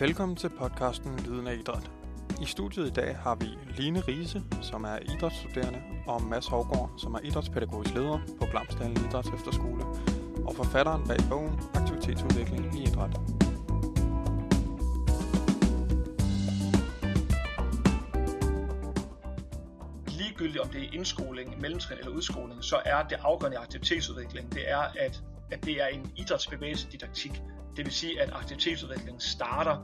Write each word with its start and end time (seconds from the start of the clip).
Velkommen 0.00 0.36
til 0.36 0.48
podcasten 0.48 1.18
Lyden 1.18 1.46
af 1.46 1.54
Idræt. 1.54 1.90
I 2.42 2.46
studiet 2.46 2.86
i 2.86 2.90
dag 2.90 3.16
har 3.16 3.34
vi 3.34 3.46
Line 3.76 4.00
Riese, 4.00 4.42
som 4.62 4.84
er 4.84 4.98
idrætsstuderende, 5.14 5.82
og 6.06 6.22
Mads 6.22 6.46
Hovgaard, 6.46 6.90
som 6.98 7.14
er 7.14 7.18
idrætspædagogisk 7.18 7.94
leder 7.94 8.18
på 8.40 8.46
Glamsdalen 8.50 8.96
Idræts 8.96 9.28
Efterskole, 9.28 9.84
og 10.46 10.54
forfatteren 10.56 11.08
bag 11.08 11.16
bogen 11.30 11.60
Aktivitetsudvikling 11.74 12.78
i 12.78 12.82
Idræt. 12.82 13.20
ligegyldigt 20.08 20.58
om 20.58 20.68
det 20.68 20.82
er 20.82 20.88
indskoling, 20.92 21.60
mellemtrin 21.60 21.98
eller 21.98 22.12
udskoling, 22.12 22.64
så 22.64 22.76
er 22.84 23.02
det 23.02 23.18
afgørende 23.22 23.58
aktivitetsudvikling, 23.58 24.52
det 24.52 24.70
er, 24.70 24.78
at, 24.78 25.22
at 25.50 25.64
det 25.64 25.82
er 25.82 25.86
en 25.86 26.12
idrætsbevægelsedidaktik. 26.16 27.42
Det 27.76 27.84
vil 27.84 27.92
sige, 27.92 28.22
at 28.22 28.30
aktivitetsudviklingen 28.32 29.20
starter 29.20 29.76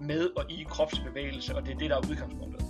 med 0.00 0.30
og 0.36 0.50
i 0.50 0.66
kropsbevægelse, 0.68 1.56
og 1.56 1.66
det 1.66 1.74
er 1.74 1.78
det, 1.78 1.90
der 1.90 1.96
er 1.96 2.10
udgangspunktet. 2.10 2.64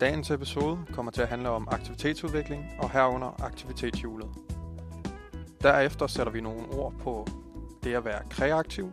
Dagens 0.00 0.30
episode 0.30 0.78
kommer 0.92 1.12
til 1.12 1.22
at 1.22 1.28
handle 1.28 1.48
om 1.48 1.68
aktivitetsudvikling 1.70 2.66
og 2.78 2.90
herunder 2.90 3.42
aktivitetshjulet. 3.42 4.28
Derefter 5.62 6.06
sætter 6.06 6.32
vi 6.32 6.40
nogle 6.40 6.68
ord 6.72 6.94
på 7.00 7.26
det 7.84 7.94
at 7.94 8.04
være 8.04 8.22
kreativ, 8.30 8.92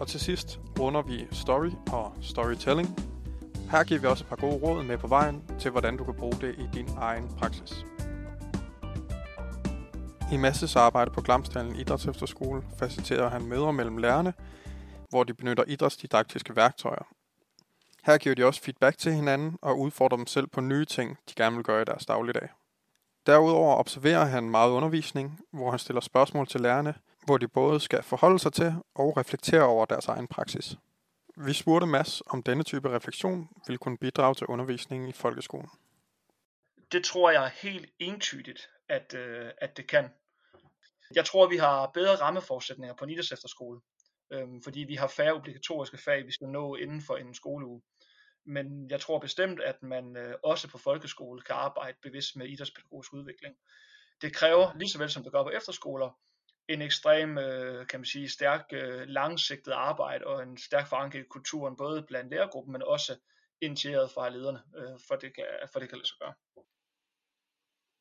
og 0.00 0.08
til 0.08 0.20
sidst 0.20 0.60
runder 0.80 1.02
vi 1.02 1.26
story 1.32 1.70
og 1.92 2.12
storytelling. 2.20 2.88
Her 3.70 3.84
giver 3.84 4.00
vi 4.00 4.06
også 4.06 4.24
et 4.24 4.28
par 4.28 4.36
gode 4.36 4.56
råd 4.56 4.84
med 4.84 4.98
på 4.98 5.06
vejen 5.06 5.42
til, 5.58 5.70
hvordan 5.70 5.96
du 5.96 6.04
kan 6.04 6.14
bruge 6.14 6.36
det 6.40 6.54
i 6.58 6.68
din 6.74 6.88
egen 6.96 7.28
praksis. 7.38 7.84
I 10.32 10.36
Masses 10.36 10.76
arbejde 10.76 11.10
på 11.10 11.20
Glamsdalen 11.20 11.76
Idrætsefterskole 11.76 12.62
faciliterer 12.78 13.28
han 13.28 13.46
møder 13.46 13.70
mellem 13.70 13.96
lærerne, 13.96 14.34
hvor 15.08 15.24
de 15.24 15.34
benytter 15.34 15.64
idrætsdidaktiske 15.66 16.56
værktøjer. 16.56 17.08
Her 18.04 18.18
giver 18.18 18.34
de 18.34 18.44
også 18.44 18.62
feedback 18.62 18.98
til 18.98 19.12
hinanden 19.12 19.58
og 19.62 19.78
udfordrer 19.78 20.16
dem 20.16 20.26
selv 20.26 20.46
på 20.46 20.60
nye 20.60 20.84
ting, 20.84 21.18
de 21.28 21.34
gerne 21.34 21.56
vil 21.56 21.64
gøre 21.64 21.82
i 21.82 21.84
deres 21.84 22.06
dagligdag. 22.06 22.48
Derudover 23.26 23.76
observerer 23.76 24.24
han 24.24 24.50
meget 24.50 24.70
undervisning, 24.70 25.40
hvor 25.52 25.70
han 25.70 25.78
stiller 25.78 26.00
spørgsmål 26.00 26.46
til 26.46 26.60
lærerne, 26.60 26.94
hvor 27.24 27.38
de 27.38 27.48
både 27.48 27.80
skal 27.80 28.02
forholde 28.02 28.38
sig 28.38 28.52
til 28.52 28.74
og 28.94 29.16
reflektere 29.16 29.62
over 29.62 29.84
deres 29.84 30.06
egen 30.06 30.26
praksis. 30.26 30.76
Vi 31.36 31.52
spurgte 31.52 31.86
Mads, 31.86 32.22
om 32.26 32.42
denne 32.42 32.62
type 32.62 32.94
refleksion 32.94 33.48
ville 33.66 33.78
kunne 33.78 33.98
bidrage 33.98 34.34
til 34.34 34.46
undervisningen 34.46 35.08
i 35.08 35.12
folkeskolen. 35.12 35.68
Det 36.92 37.04
tror 37.04 37.30
jeg 37.30 37.50
helt 37.62 37.86
entydigt, 37.98 38.68
at, 38.90 39.14
øh, 39.14 39.50
at 39.58 39.76
det 39.76 39.88
kan. 39.88 40.08
Jeg 41.14 41.24
tror, 41.24 41.48
vi 41.48 41.56
har 41.56 41.90
bedre 41.94 42.14
rammeforudsætninger 42.14 42.94
på 42.94 43.06
Nidas 43.06 43.32
efterskole, 43.32 43.80
øh, 44.32 44.48
fordi 44.64 44.80
vi 44.80 44.94
har 44.94 45.08
færre 45.08 45.34
obligatoriske 45.34 45.98
fag, 45.98 46.26
vi 46.26 46.32
skal 46.32 46.48
nå 46.48 46.76
inden 46.76 47.02
for 47.02 47.16
en 47.16 47.34
skoleuge. 47.34 47.82
Men 48.46 48.90
jeg 48.90 49.00
tror 49.00 49.18
bestemt, 49.18 49.60
at 49.60 49.82
man 49.82 50.16
øh, 50.16 50.34
også 50.42 50.68
på 50.68 50.78
folkeskole 50.78 51.42
kan 51.42 51.54
arbejde 51.54 51.98
bevidst 52.02 52.36
med 52.36 52.48
idrætspædagogisk 52.48 53.12
udvikling. 53.12 53.54
Det 54.22 54.34
kræver, 54.34 54.78
lige 54.78 54.88
så 54.88 54.98
vel 54.98 55.10
som 55.10 55.22
det 55.22 55.32
gør 55.32 55.42
på 55.42 55.50
efterskoler, 55.50 56.18
en 56.68 56.82
ekstrem, 56.82 57.38
øh, 57.38 57.86
kan 57.86 58.00
man 58.00 58.04
sige, 58.04 58.28
stærk 58.28 58.64
øh, 58.72 59.02
langsigtet 59.06 59.72
arbejde 59.72 60.26
og 60.26 60.42
en 60.42 60.58
stærk 60.58 60.88
forankring 60.88 61.24
i 61.24 61.28
kulturen, 61.28 61.76
både 61.76 62.02
blandt 62.08 62.30
lærergruppen, 62.30 62.72
men 62.72 62.82
også 62.82 63.16
initieret 63.60 64.10
fra 64.10 64.28
lederne, 64.28 64.62
øh, 64.76 64.98
for, 65.08 65.16
det 65.16 65.34
kan, 65.34 65.44
for 65.72 65.80
det 65.80 65.88
kan 65.88 65.98
lade 65.98 66.08
sig 66.08 66.16
gøre. 66.20 66.34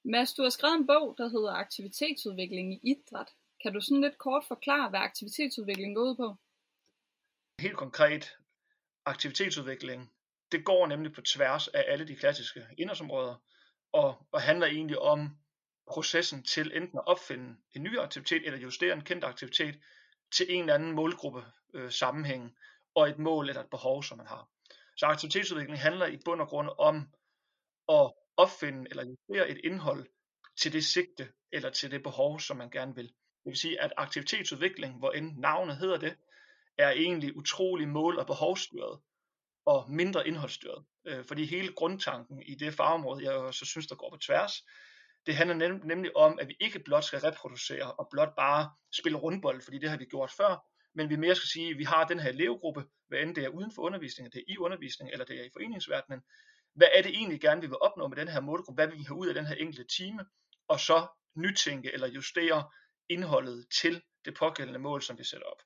Mads, 0.04 0.34
du 0.34 0.44
har 0.44 0.50
skrevet 0.50 0.76
en 0.76 0.88
bog, 0.88 1.16
der 1.18 1.28
hedder 1.28 1.52
Aktivitetsudvikling 1.54 2.74
i 2.74 2.80
idræt. 2.92 3.28
Kan 3.64 3.74
du 3.74 3.82
sådan 3.82 4.02
lidt 4.02 4.18
kort 4.18 4.44
forklare, 4.48 4.90
hvad 4.90 5.00
aktivitetsudvikling 5.00 5.96
går 5.96 6.02
ud 6.02 6.16
på? 6.16 6.36
Helt 7.60 7.78
konkret, 7.78 8.38
aktivitetsudvikling, 9.06 10.12
det 10.52 10.66
går 10.66 10.88
nemlig 10.88 11.14
på 11.14 11.22
tværs 11.22 11.68
af 11.68 11.86
alle 11.88 12.08
de 12.08 12.16
klassiske 12.16 12.66
indholdsområder, 12.78 13.36
og, 13.92 14.28
og 14.32 14.42
handler 14.42 14.68
egentlig 14.68 15.00
om 15.00 15.38
processen 15.88 16.44
til 16.44 16.78
enten 16.78 16.98
at 16.98 17.08
opfinde 17.08 17.56
en 17.76 17.84
ny 17.84 18.00
aktivitet 18.00 18.46
eller 18.46 18.60
justere 18.60 18.94
en 18.94 19.04
kendt 19.04 19.24
aktivitet 19.24 19.80
til 20.32 20.46
en 20.50 20.60
eller 20.60 20.74
anden 20.74 20.92
målgruppe 20.92 21.44
øh, 21.74 21.92
sammenhæng 21.92 22.58
og 22.96 23.10
et 23.10 23.18
mål 23.18 23.50
eller 23.50 23.64
et 23.64 23.70
behov, 23.70 24.04
som 24.04 24.18
man 24.18 24.28
har. 24.28 24.48
Så 24.98 25.06
aktivitetsudvikling 25.06 25.80
handler 25.80 26.06
i 26.06 26.18
bund 26.26 26.42
og 26.42 26.48
grund 26.48 26.70
om 26.78 27.10
at 27.90 28.12
opfinde 28.40 28.90
eller 28.90 29.06
justere 29.06 29.50
et 29.50 29.60
indhold 29.64 30.06
til 30.62 30.74
det 30.74 30.86
sigte 30.86 31.30
eller 31.52 31.70
til 31.70 31.92
det 31.92 32.04
behov, 32.04 32.40
som 32.40 32.58
man 32.58 32.70
gerne 32.70 32.96
vil. 32.96 33.08
Det 33.08 33.52
vil 33.52 33.58
sige, 33.58 33.82
at 33.82 33.94
aktivitetsudvikling, 33.98 34.98
hvor 34.98 35.12
end 35.12 35.38
navnet 35.38 35.78
hedder 35.78 35.98
det, 35.98 36.16
er 36.78 36.90
egentlig 36.90 37.38
utrolig 37.38 37.88
mål- 37.88 38.20
og 38.20 38.26
behovsstyret 38.26 39.00
og 39.66 39.92
mindre 39.92 40.28
indholdsstyret. 40.28 40.86
Øh, 41.08 41.26
fordi 41.26 41.46
hele 41.46 41.74
grundtanken 41.74 42.42
i 42.42 42.56
det 42.56 42.74
fagområde, 42.74 43.32
jeg 43.32 43.54
så 43.54 43.66
synes, 43.66 43.88
der 43.88 43.96
går 43.96 44.10
på 44.10 44.18
tværs, 44.18 44.54
det 45.26 45.36
handler 45.36 45.56
nem, 45.56 45.82
nemlig 45.86 46.18
om, 46.18 46.40
at 46.42 46.48
vi 46.48 46.56
ikke 46.60 46.80
blot 46.80 47.04
skal 47.04 47.20
reproducere 47.20 47.92
og 47.92 48.08
blot 48.12 48.36
bare 48.36 48.72
spille 49.00 49.18
rundbold, 49.18 49.62
fordi 49.62 49.78
det 49.80 49.90
har 49.90 49.98
vi 49.98 50.06
gjort 50.06 50.32
før, 50.38 50.66
men 50.96 51.10
vi 51.10 51.16
mere 51.16 51.36
skal 51.36 51.48
sige, 51.48 51.70
at 51.70 51.78
vi 51.78 51.84
har 51.84 52.08
den 52.08 52.20
her 52.20 52.30
elevgruppe, 52.30 52.86
hvad 53.08 53.20
end 53.20 53.36
det 53.36 53.44
er 53.44 53.50
uden 53.50 53.72
for 53.76 53.82
undervisning, 53.82 54.34
det 54.34 54.40
er 54.40 54.54
i 54.54 54.58
undervisning, 54.58 55.12
eller 55.12 55.26
det 55.26 55.40
er 55.40 55.44
i 55.44 55.50
foreningsverdenen. 55.54 56.22
Hvad 56.74 56.88
er 56.96 57.02
det 57.02 57.12
egentlig 57.12 57.42
gerne, 57.42 57.62
vi 57.62 57.68
vil 57.68 57.78
opnå 57.82 58.08
med 58.08 58.18
den 58.18 58.28
her 58.28 58.42
målgruppe? 58.42 58.80
Hvad 58.80 58.88
vil 58.88 59.00
vi 59.00 59.04
have 59.04 59.18
ud 59.18 59.28
af 59.28 59.34
den 59.34 59.46
her 59.46 59.56
enkelte 59.56 59.84
time? 59.84 60.26
Og 60.68 60.80
så 60.80 61.08
nytænke 61.36 61.94
eller 61.94 62.08
justere 62.08 62.70
indholdet 63.10 63.68
til 63.82 64.02
det 64.26 64.34
pågældende 64.34 64.80
mål, 64.80 65.02
som 65.02 65.18
vi 65.18 65.24
sætter 65.24 65.48
op. 65.48 65.62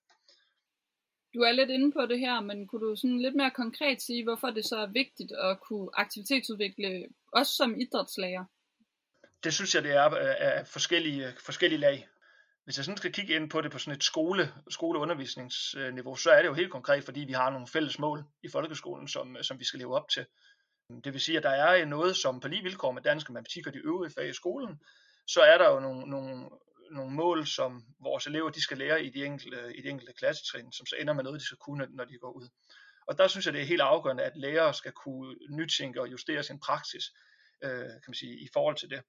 Du 1.33 1.39
er 1.39 1.51
lidt 1.51 1.69
inde 1.69 1.91
på 1.91 2.05
det 2.05 2.19
her, 2.19 2.39
men 2.39 2.67
kunne 2.67 2.87
du 2.87 2.95
sådan 2.95 3.21
lidt 3.21 3.35
mere 3.35 3.51
konkret 3.51 4.01
sige, 4.01 4.23
hvorfor 4.23 4.49
det 4.49 4.65
så 4.65 4.77
er 4.77 4.87
vigtigt 4.87 5.31
at 5.31 5.59
kunne 5.61 5.89
aktivitetsudvikle, 5.93 7.07
også 7.31 7.53
som 7.53 7.79
idrætslærer? 7.79 8.45
det 9.43 9.53
synes 9.53 9.75
jeg, 9.75 9.83
det 9.83 9.91
er 9.91 10.09
af 10.39 10.67
forskellige, 10.67 11.33
forskellige 11.45 11.79
lag. 11.79 12.07
Hvis 12.63 12.77
jeg 12.77 12.85
sådan 12.85 12.97
skal 12.97 13.13
kigge 13.13 13.35
ind 13.35 13.49
på 13.49 13.61
det 13.61 13.71
på 13.71 13.77
sådan 13.77 13.97
et 13.97 14.03
skole, 14.03 14.53
skoleundervisningsniveau, 14.69 16.15
så 16.15 16.31
er 16.31 16.41
det 16.41 16.47
jo 16.49 16.53
helt 16.53 16.71
konkret, 16.71 17.03
fordi 17.03 17.19
vi 17.19 17.33
har 17.33 17.49
nogle 17.49 17.67
fælles 17.67 17.99
mål 17.99 18.23
i 18.43 18.47
folkeskolen, 18.49 19.07
som, 19.07 19.37
som 19.41 19.59
vi 19.59 19.65
skal 19.65 19.79
leve 19.79 19.95
op 19.95 20.09
til. 20.09 20.25
Det 21.03 21.13
vil 21.13 21.21
sige, 21.21 21.37
at 21.37 21.43
der 21.43 21.49
er 21.49 21.85
noget, 21.85 22.15
som 22.15 22.39
på 22.39 22.47
lige 22.47 22.63
vilkår 22.63 22.91
med 22.91 23.01
dansk 23.01 23.29
og 23.29 23.33
matematik 23.33 23.67
og 23.67 23.73
de 23.73 23.79
øvrige 23.79 24.13
fag 24.17 24.29
i 24.29 24.33
skolen, 24.33 24.79
så 25.27 25.41
er 25.41 25.57
der 25.57 25.69
jo 25.69 25.79
nogle, 25.79 26.09
nogle, 26.09 26.49
nogle 26.91 27.11
mål, 27.11 27.47
som 27.47 27.83
vores 27.99 28.27
elever 28.27 28.49
de 28.49 28.61
skal 28.61 28.77
lære 28.77 29.05
i 29.05 29.09
de 29.09 29.25
enkelte, 29.25 29.77
i 29.77 29.81
de 29.81 29.89
enkelte 29.89 30.13
klassetrin, 30.13 30.71
som 30.71 30.85
så 30.85 30.95
ender 30.99 31.13
med 31.13 31.23
noget, 31.23 31.39
de 31.39 31.45
skal 31.45 31.57
kunne, 31.57 31.87
når 31.89 32.05
de 32.05 32.17
går 32.17 32.31
ud. 32.31 32.47
Og 33.07 33.17
der 33.17 33.27
synes 33.27 33.45
jeg, 33.45 33.53
det 33.53 33.61
er 33.61 33.65
helt 33.65 33.81
afgørende, 33.81 34.23
at 34.23 34.37
lærere 34.37 34.73
skal 34.73 34.91
kunne 34.91 35.35
nytænke 35.49 36.01
og 36.01 36.11
justere 36.11 36.43
sin 36.43 36.59
praksis, 36.59 37.03
øh, 37.63 37.89
kan 38.03 38.07
man 38.07 38.13
sige, 38.13 38.39
i 38.39 38.47
forhold 38.53 38.75
til 38.75 38.89
det 38.89 39.01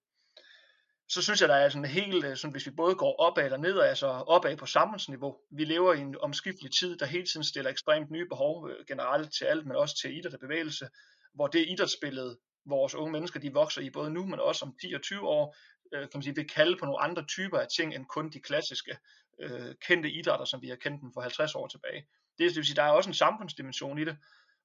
så 1.09 1.23
synes 1.23 1.41
jeg, 1.41 1.49
der 1.49 1.55
er 1.55 1.69
sådan 1.69 1.85
helt, 1.85 2.25
øh, 2.25 2.37
sådan, 2.37 2.53
hvis 2.53 2.67
vi 2.67 2.71
både 2.71 2.95
går 2.95 3.17
opad 3.17 3.53
og 3.53 3.61
nedad, 3.61 3.83
altså 3.83 4.07
opad 4.07 4.57
på 4.57 4.67
samfundsniveau. 4.67 5.37
Vi 5.51 5.65
lever 5.65 5.95
i 5.95 6.01
en 6.01 6.17
omskiftelig 6.21 6.73
tid, 6.73 6.97
der 6.97 7.07
hele 7.07 7.27
tiden 7.27 7.45
stiller 7.45 7.71
ekstremt 7.71 8.11
nye 8.11 8.27
behov 8.29 8.71
øh, 8.71 8.87
generelt 8.89 9.35
til 9.35 9.45
alt, 9.45 9.67
men 9.67 9.77
også 9.77 9.97
til 10.03 10.19
idræt 10.19 10.35
og 10.35 10.41
bevægelse, 10.41 10.89
hvor 11.35 11.47
det 11.47 11.69
idrætsbillede, 11.69 12.39
vores 12.67 12.95
unge 12.95 13.13
mennesker, 13.13 13.41
de 13.41 13.53
vokser 13.53 13.83
i 13.83 13.91
både 13.91 14.11
nu, 14.11 14.27
men 14.27 14.41
også 14.41 14.65
om 14.65 14.75
10 14.81 14.93
og 14.95 15.03
20 15.03 15.21
år, 15.21 15.57
øh, 15.95 16.01
kan 16.01 16.11
man 16.15 16.23
sige, 16.23 16.35
vil 16.35 16.49
kalde 16.49 16.77
på 16.77 16.85
nogle 16.85 17.01
andre 17.01 17.25
typer 17.25 17.59
af 17.59 17.67
ting, 17.77 17.95
end 17.95 18.07
kun 18.07 18.31
de 18.31 18.41
klassiske 18.41 18.97
øh, 19.41 19.75
kendte 19.87 20.11
idrætter, 20.11 20.45
som 20.45 20.63
vi 20.63 20.69
har 20.69 20.77
kendt 20.77 21.03
dem 21.03 21.13
for 21.15 21.21
50 21.21 21.55
år 21.55 21.67
tilbage. 21.67 22.07
Det, 22.39 22.49
det 22.49 22.57
vil 22.57 22.67
sige, 22.67 22.77
der 22.77 22.83
er 22.83 22.91
også 22.91 23.11
en 23.11 23.15
samfundsdimension 23.15 23.99
i 23.99 24.05
det, 24.05 24.17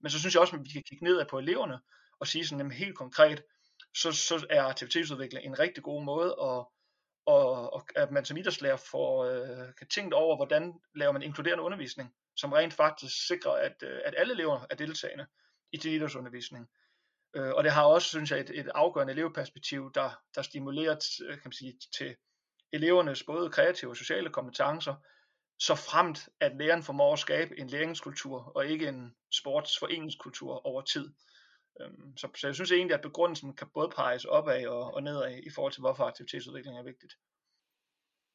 men 0.02 0.12
så 0.12 0.20
synes 0.20 0.34
jeg 0.34 0.42
også, 0.42 0.56
at 0.56 0.62
vi 0.64 0.70
kan 0.70 0.84
kigge 0.90 1.06
nedad 1.06 1.26
på 1.30 1.40
eleverne 1.40 1.80
og 2.20 2.28
sige 2.28 2.46
sådan 2.46 2.60
jamen, 2.60 2.72
helt 2.72 2.98
konkret, 2.98 3.44
så, 3.96 4.12
så 4.12 4.46
er 4.50 4.64
aktivitetsudvikling 4.64 5.46
en 5.46 5.60
rigtig 5.60 5.84
god 5.84 6.04
måde 6.04 6.28
at, 6.28 6.66
og, 7.26 7.74
og 7.74 7.88
at 7.96 8.12
man 8.12 8.26
som 8.26 8.38
idrætslærer 8.38 8.78
får, 8.92 9.24
øh, 9.26 9.74
kan 9.78 9.88
tænkt 9.88 10.14
over, 10.14 10.36
hvordan 10.36 10.74
laver 10.96 11.12
man 11.12 11.24
inkluderende 11.24 11.64
undervisning, 11.64 12.14
som 12.36 12.54
rent 12.54 12.74
faktisk 12.74 13.28
sikrer, 13.28 13.52
at, 13.52 13.84
øh, 13.84 14.00
at 14.06 14.16
alle 14.18 14.34
elever 14.34 14.66
er 14.70 14.76
deltagende 14.76 15.26
i 15.72 15.78
til 15.78 15.92
idrætsundervisning. 15.92 16.70
Øh, 17.36 17.54
og 17.54 17.64
det 17.64 17.72
har 17.72 17.86
også, 17.86 18.08
synes 18.08 18.32
jeg, 18.32 18.40
et, 18.40 18.52
et 18.60 18.68
afgørende 18.76 19.14
elevperspektiv, 19.14 19.92
der, 19.94 20.10
der 20.36 20.42
stimulerer 20.42 21.20
øh, 21.28 21.34
kan 21.34 21.42
man 21.46 21.52
sige, 21.52 21.80
til 21.98 22.16
elevernes 22.74 23.24
både 23.24 23.50
kreative 23.50 23.92
og 23.92 23.98
sociale 23.98 24.30
kompetencer, 24.30 24.96
så 25.60 25.76
fremt 25.76 26.30
at 26.40 26.58
læreren 26.58 26.84
formår 26.84 27.14
at 27.14 27.20
skabe 27.20 27.60
en 27.60 27.68
læringskultur, 27.68 28.52
og 28.56 28.68
ikke 28.68 28.88
en 28.88 29.16
sportsforeningskultur 29.34 30.66
over 30.66 30.82
tid. 30.82 31.10
Øh, 31.82 31.92
så, 32.18 32.30
så 32.36 32.48
jeg 32.48 32.56
synes 32.56 32.72
egentlig, 32.72 32.96
at 32.96 33.02
begrundelsen 33.02 33.56
kan 33.56 33.68
både 33.74 33.90
peges 33.96 34.26
opad 34.26 34.68
og, 34.68 34.94
og 34.94 35.04
nedad 35.04 35.38
i 35.38 35.50
forhold 35.50 35.74
til, 35.74 35.82
hvorfor 35.82 36.04
aktivitetsudvikling 36.04 36.78
er 36.78 36.84
vigtigt. 36.84 37.14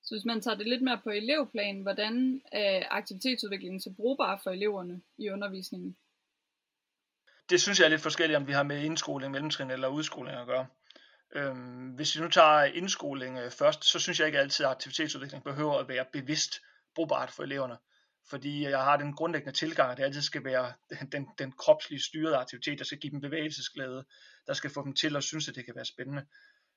Så 0.02 0.14
hvis 0.14 0.24
man 0.24 0.40
tager 0.40 0.56
det 0.56 0.68
lidt 0.68 0.82
mere 0.82 1.00
på 1.04 1.10
elevplan, 1.10 1.82
hvordan 1.82 2.42
er 2.52 2.86
aktivitetsudviklingen 2.90 3.80
så 3.80 3.92
brugbar 3.96 4.40
for 4.42 4.50
eleverne 4.50 5.02
i 5.18 5.30
undervisningen? 5.30 5.96
Det 7.50 7.60
synes 7.60 7.78
jeg 7.78 7.84
er 7.84 7.88
lidt 7.88 8.02
forskelligt, 8.02 8.36
om 8.36 8.46
vi 8.46 8.52
har 8.52 8.62
med 8.62 8.82
indskoling, 8.82 9.32
mellemtrin 9.32 9.70
eller 9.70 9.88
udskoling 9.88 10.36
at 10.36 10.46
gøre. 10.46 10.66
Øhm, 11.34 11.88
hvis 11.88 12.16
vi 12.16 12.20
nu 12.20 12.28
tager 12.28 12.64
indskoling 12.64 13.38
øh, 13.38 13.50
først, 13.50 13.84
så 13.84 13.98
synes 13.98 14.18
jeg 14.18 14.26
ikke 14.26 14.38
altid, 14.38 14.64
at 14.64 14.70
aktivitetsudvikling 14.70 15.44
behøver 15.44 15.78
at 15.78 15.88
være 15.88 16.04
bevidst 16.12 16.60
brugbart 16.94 17.30
for 17.30 17.42
eleverne. 17.42 17.76
Fordi 18.30 18.62
jeg 18.62 18.78
har 18.78 18.96
den 18.96 19.12
grundlæggende 19.12 19.58
tilgang, 19.58 19.90
at 19.90 19.96
det 19.96 20.04
altid 20.04 20.22
skal 20.22 20.44
være 20.44 20.72
den, 21.12 21.26
den 21.38 21.52
kropslige 21.52 22.02
styrede 22.02 22.36
aktivitet, 22.36 22.78
der 22.78 22.84
skal 22.84 22.98
give 22.98 23.10
dem 23.10 23.20
bevægelsesglæde, 23.20 24.04
der 24.46 24.54
skal 24.54 24.70
få 24.70 24.84
dem 24.84 24.94
til 24.94 25.16
at 25.16 25.24
synes, 25.24 25.48
at 25.48 25.54
det 25.54 25.64
kan 25.64 25.74
være 25.74 25.84
spændende. 25.84 26.26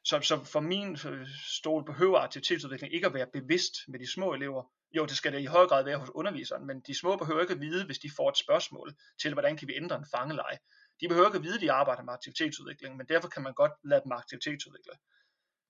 Så, 0.04 0.22
så 0.22 0.44
for 0.44 0.60
min 0.60 0.98
øh, 1.08 1.28
stol 1.46 1.86
behøver 1.86 2.19
aktivitetsudvikling 2.19 2.94
ikke 2.94 3.08
at 3.08 3.14
være 3.14 3.28
bevidst 3.34 3.74
med 3.88 4.00
de 4.00 4.12
små 4.12 4.34
elever. 4.34 4.64
Jo, 4.92 5.06
det 5.06 5.18
skal 5.18 5.34
det 5.34 5.42
i 5.42 5.45
høj 5.45 5.66
grad 5.66 5.84
være 5.84 5.98
hos 5.98 6.10
underviseren, 6.10 6.68
men 6.68 6.81
de 6.88 7.00
små 7.00 7.16
behøver 7.16 7.42
ikke 7.42 7.54
at 7.54 7.62
vide, 7.62 7.86
hvis 7.86 8.00
de 8.00 8.12
får 8.16 8.30
et 8.30 8.38
spørgsmål 8.38 8.94
til, 9.22 9.34
hvordan 9.34 9.57
kan 9.57 9.68
vi 9.68 9.75
ændre 9.75 9.95
en 9.95 10.06
fangelej. 10.16 10.57
De 11.01 11.07
behøver 11.07 11.28
ikke 11.28 11.38
at 11.38 11.44
vide, 11.44 11.56
at 11.56 11.62
de 11.62 11.72
arbejder 11.72 12.04
med 12.04 12.13
aktivitetsudvikling, 12.13 12.98
men 12.98 13.07
derfor 13.10 13.28
kan 13.28 13.44
man 13.44 13.54
godt 13.54 13.72
lade 13.84 14.01
dem 14.04 14.12
aktivitetsudvikle. 14.12 14.94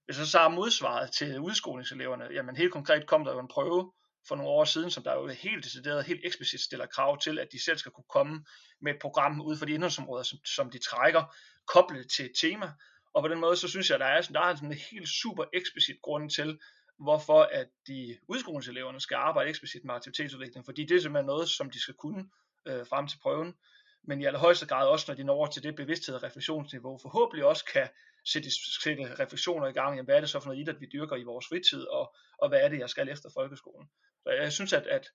Hvis 0.06 0.20
jeg 0.20 0.28
så 0.28 0.40
har 0.40 0.50
modsvaret 0.50 1.12
til 1.12 1.40
udskolingseleverne, 1.40 2.28
jamen 2.32 2.56
helt 2.56 2.72
konkret 2.72 3.08
kom 3.08 3.26
der 3.26 3.34
jo 3.34 3.40
en 3.40 3.48
prøve 3.48 3.92
for 4.28 4.36
nogle 4.36 4.52
år 4.52 4.66
siden, 4.66 4.92
som 4.92 5.04
der 5.04 5.14
jo 5.14 5.28
helt 5.28 5.64
decideret, 5.64 6.06
helt 6.06 6.26
eksplicit 6.26 6.62
stiller 6.62 6.86
krav 6.86 7.20
til, 7.20 7.40
at 7.40 7.48
de 7.52 7.64
selv 7.64 7.78
skal 7.78 7.92
kunne 7.92 8.10
komme 8.10 8.46
med 8.82 8.94
et 8.94 9.02
program 9.02 9.42
ud 9.42 9.58
for 9.58 9.66
de 9.66 9.74
indholdsområder, 9.74 10.24
som, 10.24 10.40
som 10.46 10.72
de 10.72 10.80
trækker, 10.80 11.36
koblet 11.68 12.12
til 12.12 12.26
et 12.26 12.32
tema. 12.42 12.72
Og 13.14 13.24
på 13.24 13.28
den 13.28 13.40
måde, 13.40 13.56
så 13.56 13.68
synes 13.68 13.90
jeg, 13.90 14.00
der 14.00 14.06
er, 14.06 14.22
der 14.22 14.42
er 14.42 14.56
sådan 14.56 14.72
en 14.72 14.78
helt 14.92 15.10
super 15.10 15.44
eksplicit 15.54 16.02
grund 16.02 16.30
til, 16.30 16.60
hvorfor 17.00 17.42
at 17.42 17.68
de 17.88 18.18
udskolingseleverne 18.28 19.00
skal 19.00 19.16
arbejde 19.16 19.50
eksplicit 19.50 19.86
med 19.86 19.96
aktivitetsudvikling, 19.96 20.66
fordi 20.66 20.86
det 20.86 20.96
er 20.96 21.02
simpelthen 21.02 21.26
noget, 21.26 21.50
som 21.50 21.70
de 21.70 21.82
skal 21.82 21.94
kunne 21.94 22.30
øh, 22.68 22.86
frem 22.88 23.08
til 23.08 23.20
prøven 23.22 23.54
men 24.08 24.22
i 24.22 24.26
allerhøjeste 24.26 24.68
grad 24.68 24.88
også, 24.88 25.06
når 25.08 25.16
de 25.16 25.24
når 25.24 25.34
over 25.34 25.48
til 25.48 25.64
det 25.64 25.76
bevidsthed 25.76 26.16
og 26.16 26.24
refleksionsniveau, 26.24 26.98
forhåbentlig 26.98 27.46
også 27.46 27.66
kan 27.66 27.88
sætte, 28.26 28.50
sætte 28.84 29.04
refleksioner 29.24 29.68
i 29.68 29.72
gang, 29.72 29.96
jamen, 29.96 30.06
hvad 30.06 30.16
er 30.16 30.20
det 30.20 30.30
så 30.30 30.40
for 30.40 30.48
noget 30.50 30.62
idræt, 30.62 30.82
vi 30.82 30.90
dyrker 30.94 31.16
i 31.16 31.24
vores 31.24 31.46
fritid, 31.50 31.84
og, 31.84 32.16
og 32.38 32.50
hvad 32.50 32.60
er 32.62 32.70
det, 32.70 32.80
jeg 32.80 32.90
skal 32.90 33.10
efter 33.10 33.30
folkeskolen. 33.34 33.88
Så 34.24 34.30
jeg 34.30 34.52
synes, 34.52 34.74
at, 34.74 34.88
at, 34.88 35.12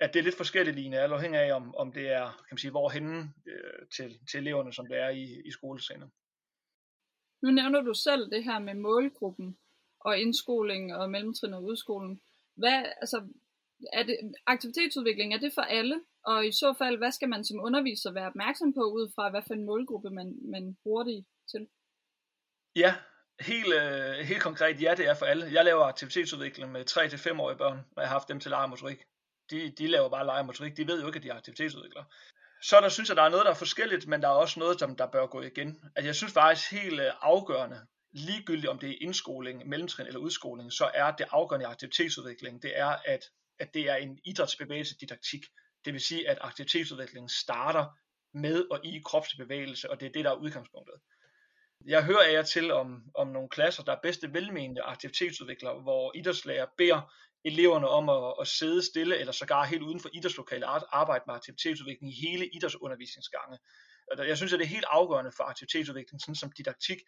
at 0.00 0.14
det 0.14 0.20
er 0.20 0.24
lidt 0.24 0.36
forskelligt 0.36 0.76
lige, 0.76 0.98
alt 0.98 1.12
afhængig 1.12 1.40
af, 1.40 1.52
om, 1.52 1.74
om 1.74 1.92
det 1.92 2.08
er, 2.08 2.26
kan 2.26 2.50
man 2.50 2.58
sige, 2.58 2.70
hvorhenne 2.70 3.32
øh, 3.46 3.86
til, 3.96 4.18
til 4.30 4.40
eleverne, 4.40 4.72
som 4.72 4.86
det 4.86 4.98
er 4.98 5.08
i, 5.08 5.42
i 5.44 5.50
skolescenen. 5.50 6.12
Nu 7.42 7.50
nævner 7.50 7.80
du 7.80 7.94
selv 7.94 8.30
det 8.30 8.44
her 8.44 8.58
med 8.58 8.74
målgruppen 8.74 9.58
og 10.04 10.18
indskoling 10.18 10.94
og 10.94 11.10
mellemtrin 11.10 11.54
og 11.54 11.64
udskolen. 11.64 12.20
Hvad, 12.56 12.84
altså, 13.00 13.28
er 13.92 14.02
det, 14.02 14.16
aktivitetsudvikling, 14.46 15.34
er 15.34 15.38
det 15.38 15.52
for 15.54 15.62
alle? 15.62 16.00
Og 16.24 16.46
i 16.46 16.52
så 16.52 16.74
fald, 16.78 16.98
hvad 16.98 17.12
skal 17.12 17.28
man 17.28 17.44
som 17.44 17.60
underviser 17.60 18.12
være 18.12 18.26
opmærksom 18.26 18.72
på, 18.74 18.80
ud 18.80 19.12
fra 19.14 19.30
hvad 19.30 19.42
for 19.46 19.54
en 19.54 19.66
målgruppe 19.66 20.10
man, 20.10 20.36
man 20.50 20.76
bruger 20.82 21.04
det 21.04 21.24
til? 21.50 21.66
Ja, 22.76 22.94
helt, 23.40 23.74
øh, 23.74 24.14
helt 24.26 24.42
konkret, 24.42 24.82
ja, 24.82 24.94
det 24.96 25.08
er 25.08 25.14
for 25.14 25.26
alle. 25.26 25.52
Jeg 25.52 25.64
laver 25.64 25.84
aktivitetsudvikling 25.84 26.72
med 26.72 26.90
3-5-årige 26.90 27.58
børn, 27.58 27.78
når 27.96 28.02
jeg 28.02 28.08
har 28.08 28.14
haft 28.18 28.28
dem 28.28 28.40
til 28.40 28.50
legemotorik. 28.50 28.98
De, 29.50 29.70
de 29.78 29.86
laver 29.86 30.08
bare 30.08 30.26
legemotorik, 30.26 30.76
de 30.76 30.86
ved 30.86 31.00
jo 31.00 31.06
ikke, 31.06 31.16
at 31.16 31.22
de 31.22 31.28
er 31.28 31.34
aktivitetsudviklere. 31.34 32.04
Så 32.62 32.80
der 32.80 32.88
synes 32.88 33.08
jeg, 33.08 33.16
der 33.16 33.22
er 33.22 33.28
noget, 33.28 33.44
der 33.44 33.50
er 33.50 33.64
forskelligt, 33.64 34.06
men 34.06 34.22
der 34.22 34.28
er 34.28 34.32
også 34.32 34.60
noget, 34.60 34.78
som 34.78 34.96
der 34.96 35.06
bør 35.06 35.26
gå 35.26 35.40
igen. 35.40 35.80
At 35.96 36.04
jeg 36.04 36.14
synes 36.14 36.32
faktisk 36.32 36.72
helt 36.72 37.00
øh, 37.00 37.12
afgørende, 37.20 37.80
ligegyldigt 38.14 38.68
om 38.68 38.78
det 38.78 38.90
er 38.90 38.96
indskoling, 39.00 39.68
mellemtrin 39.68 40.06
eller 40.06 40.20
udskoling, 40.20 40.72
så 40.72 40.90
er 40.94 41.10
det 41.10 41.26
afgørende 41.30 41.66
aktivitetsudvikling, 41.66 42.62
det 42.62 42.78
er, 42.78 42.96
at, 43.04 43.24
at 43.58 43.74
det 43.74 43.90
er 43.90 43.94
en 43.96 44.18
idrætsbevægelse 44.24 44.96
didaktik. 45.00 45.40
Det 45.84 45.92
vil 45.92 46.00
sige, 46.00 46.28
at 46.28 46.38
aktivitetsudviklingen 46.40 47.28
starter 47.28 47.86
med 48.34 48.64
og 48.70 48.80
i 48.84 49.00
kropslig 49.04 49.46
bevægelse, 49.46 49.90
og 49.90 50.00
det 50.00 50.06
er 50.06 50.12
det, 50.12 50.24
der 50.24 50.30
er 50.30 50.34
udgangspunktet. 50.34 50.94
Jeg 51.86 52.04
hører 52.04 52.28
af 52.28 52.32
jer 52.32 52.42
til 52.42 52.72
om, 52.72 53.02
om 53.14 53.28
nogle 53.28 53.48
klasser, 53.48 53.82
der 53.82 53.92
er 53.92 54.00
bedste 54.02 54.32
velmenende 54.32 54.82
aktivitetsudviklere, 54.82 55.82
hvor 55.82 56.12
idrætslærer 56.14 56.66
beder 56.78 57.14
eleverne 57.44 57.88
om 57.88 58.08
at, 58.08 58.34
at 58.40 58.46
sidde 58.46 58.82
stille, 58.82 59.18
eller 59.18 59.32
sågar 59.32 59.64
helt 59.64 59.82
uden 59.82 60.00
for 60.00 60.08
idrætslokalet 60.12 60.66
arbejde 60.92 61.24
med 61.26 61.34
aktivitetsudvikling 61.34 62.12
i 62.12 62.20
hele 62.28 62.48
idrætsundervisningsgange. 62.48 63.58
Jeg 64.18 64.36
synes, 64.36 64.52
at 64.52 64.58
det 64.58 64.64
er 64.64 64.68
helt 64.68 64.84
afgørende 64.88 65.32
for 65.32 65.44
aktivitetsudvikling, 65.44 66.20
sådan 66.20 66.34
som 66.34 66.52
didaktik, 66.52 66.98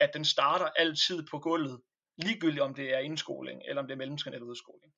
at 0.00 0.10
den 0.14 0.24
starter 0.24 0.66
altid 0.66 1.26
på 1.30 1.38
gulvet, 1.38 1.80
ligegyldigt 2.16 2.62
om 2.62 2.74
det 2.74 2.94
er 2.94 2.98
indskoling, 2.98 3.62
eller 3.68 3.82
om 3.82 3.88
det 3.88 3.94
er 3.94 3.98
mellemtrin 3.98 4.34
eller 4.34 4.46
udskoling. 4.46 4.92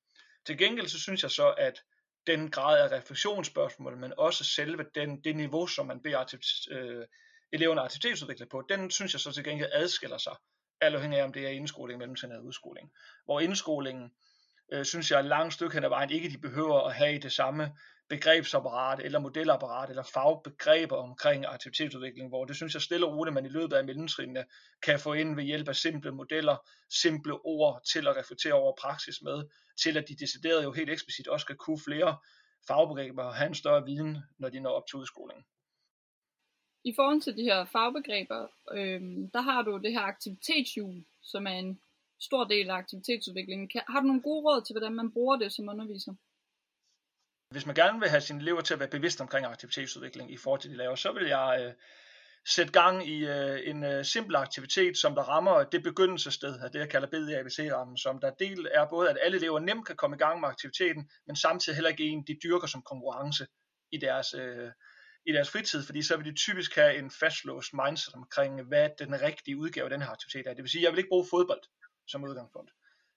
Til 0.46 0.58
gengæld 0.58 0.88
så 0.88 1.00
synes 1.00 1.22
jeg 1.22 1.30
så, 1.30 1.54
at 1.58 1.82
den 2.26 2.50
grad 2.50 2.80
af 2.80 2.96
refleksionsspørgsmål, 2.96 3.96
men 3.96 4.12
også 4.18 4.44
selve 4.44 4.86
den, 4.94 5.20
det 5.24 5.36
niveau, 5.36 5.66
som 5.66 5.86
man 5.86 6.02
beder 6.02 6.18
aktivt, 6.18 6.44
øh, 6.70 7.06
eleverne 7.52 7.80
aktivitetsudvikle 7.80 8.46
på, 8.46 8.62
den 8.68 8.90
synes 8.90 9.12
jeg 9.12 9.20
så 9.20 9.32
til 9.32 9.44
gengæld 9.44 9.70
adskiller 9.72 10.18
sig, 10.18 10.36
alt 10.80 10.94
afhængig 10.94 11.20
af 11.20 11.24
om 11.24 11.32
det 11.32 11.44
er 11.44 11.48
indskoling, 11.48 11.98
mellemtrin 11.98 12.30
eller 12.30 12.44
udskoling. 12.44 12.92
Hvor 13.24 13.40
indskolingen, 13.40 14.10
øh, 14.72 14.84
synes 14.84 15.10
jeg, 15.10 15.20
et 15.20 15.26
langt 15.26 15.54
stykke 15.54 15.74
hen 15.74 15.84
ad 15.84 15.88
vejen 15.88 16.10
ikke 16.10 16.30
de 16.30 16.38
behøver 16.38 16.80
at 16.80 16.94
have 16.94 17.18
det 17.18 17.32
samme 17.32 17.72
begrebsapparat 18.08 19.00
eller 19.00 19.18
modelapparat 19.18 19.90
eller 19.90 20.02
fagbegreber 20.02 20.96
omkring 20.96 21.46
aktivitetsudvikling, 21.46 22.28
hvor 22.28 22.44
det 22.44 22.56
synes 22.56 22.74
jeg 22.74 22.82
stille 22.82 23.06
og 23.06 23.16
roligt, 23.16 23.34
man 23.34 23.46
i 23.46 23.48
løbet 23.48 23.76
af 23.76 23.84
mellemtrinene 23.84 24.44
kan 24.82 25.00
få 25.00 25.12
ind 25.12 25.36
ved 25.36 25.44
hjælp 25.44 25.68
af 25.68 25.76
simple 25.76 26.10
modeller, 26.12 26.56
simple 26.90 27.44
ord 27.44 27.80
til 27.92 28.08
at 28.08 28.16
reflektere 28.16 28.52
over 28.52 28.72
praksis 28.80 29.22
med, 29.22 29.44
til 29.82 29.96
at 29.98 30.08
de 30.08 30.16
decideret 30.16 30.64
jo 30.64 30.72
helt 30.72 30.90
eksplicit 30.90 31.28
også 31.28 31.44
skal 31.44 31.56
kunne 31.56 31.80
flere 31.88 32.16
fagbegreber 32.66 33.22
og 33.22 33.34
have 33.34 33.48
en 33.48 33.54
større 33.54 33.84
viden, 33.84 34.18
når 34.38 34.48
de 34.48 34.60
når 34.60 34.70
op 34.70 34.86
til 34.86 34.96
udskolingen. 34.96 35.44
I 36.84 36.92
forhold 36.96 37.20
til 37.20 37.36
de 37.36 37.42
her 37.42 37.64
fagbegreber, 37.64 38.46
øh, 38.72 39.00
der 39.32 39.40
har 39.40 39.62
du 39.62 39.78
det 39.78 39.92
her 39.92 40.00
aktivitetshjul, 40.00 41.04
som 41.22 41.46
er 41.46 41.50
en 41.50 41.80
stor 42.20 42.44
del 42.44 42.70
af 42.70 42.74
aktivitetsudviklingen. 42.74 43.70
Har 43.88 44.00
du 44.00 44.06
nogle 44.06 44.22
gode 44.22 44.42
råd 44.46 44.64
til, 44.64 44.74
hvordan 44.74 44.94
man 44.94 45.12
bruger 45.12 45.36
det 45.36 45.52
som 45.52 45.68
underviser? 45.68 46.14
Hvis 47.54 47.66
man 47.66 47.74
gerne 47.74 48.00
vil 48.00 48.08
have 48.08 48.20
sine 48.20 48.40
elever 48.40 48.60
til 48.60 48.74
at 48.74 48.80
være 48.80 48.88
bevidst 48.88 49.20
omkring 49.20 49.46
aktivitetsudvikling 49.46 50.32
i 50.32 50.36
forhold 50.36 50.60
til 50.60 50.70
de 50.70 50.76
laver, 50.76 50.94
så 50.94 51.12
vil 51.12 51.26
jeg 51.26 51.62
øh, 51.62 51.72
sætte 52.46 52.72
gang 52.72 53.08
i 53.08 53.26
øh, 53.26 53.60
en 53.64 53.84
øh, 53.84 54.04
simpel 54.04 54.36
aktivitet, 54.36 54.98
som 54.98 55.14
der 55.14 55.22
rammer 55.22 55.64
det 55.64 55.82
begyndelsessted, 55.82 56.58
af 56.60 56.70
det 56.70 56.78
jeg 56.78 56.90
kalder 56.90 57.08
BDABC-rammen, 57.08 57.96
som 57.98 58.20
der 58.20 58.30
del 58.30 58.68
er 58.74 58.86
både, 58.90 59.10
at 59.10 59.18
alle 59.22 59.36
elever 59.36 59.60
nemt 59.60 59.86
kan 59.86 59.96
komme 59.96 60.16
i 60.16 60.18
gang 60.18 60.40
med 60.40 60.48
aktiviteten, 60.48 61.10
men 61.26 61.36
samtidig 61.36 61.76
heller 61.76 61.90
ikke 61.90 62.04
en, 62.04 62.24
de 62.26 62.36
dyrker 62.42 62.66
som 62.66 62.82
konkurrence 62.82 63.46
i 63.92 63.98
deres, 63.98 64.34
øh, 64.34 64.70
i 65.26 65.32
deres 65.32 65.50
fritid, 65.50 65.82
fordi 65.82 66.02
så 66.02 66.16
vil 66.16 66.26
de 66.26 66.34
typisk 66.34 66.74
have 66.74 66.98
en 66.98 67.10
fastlåst 67.10 67.70
mindset 67.84 68.14
omkring, 68.14 68.62
hvad 68.62 68.90
den 68.98 69.20
rigtige 69.20 69.56
udgave 69.56 69.84
af 69.84 69.90
den 69.90 70.02
her 70.02 70.10
aktivitet 70.10 70.46
er. 70.46 70.54
Det 70.54 70.62
vil 70.62 70.70
sige, 70.70 70.84
jeg 70.84 70.90
vil 70.90 70.98
ikke 70.98 71.14
bruge 71.14 71.26
fodbold 71.30 71.62
som 72.08 72.24
udgangspunkt. 72.24 72.70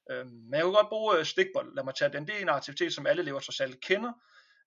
Øh, 0.09 0.25
men 0.25 0.53
jeg 0.53 0.63
kunne 0.63 0.75
godt 0.75 0.89
bruge 0.89 1.17
øh, 1.17 1.25
stikbold, 1.25 1.75
lad 1.75 1.83
mig 1.83 1.95
tage 1.95 2.13
den. 2.13 2.27
Det 2.27 2.35
er 2.35 2.41
en 2.41 2.49
aktivitet, 2.49 2.93
som 2.93 3.07
alle 3.07 3.21
elever 3.21 3.39
trods 3.39 3.59
alt 3.59 3.81
kender, 3.81 4.13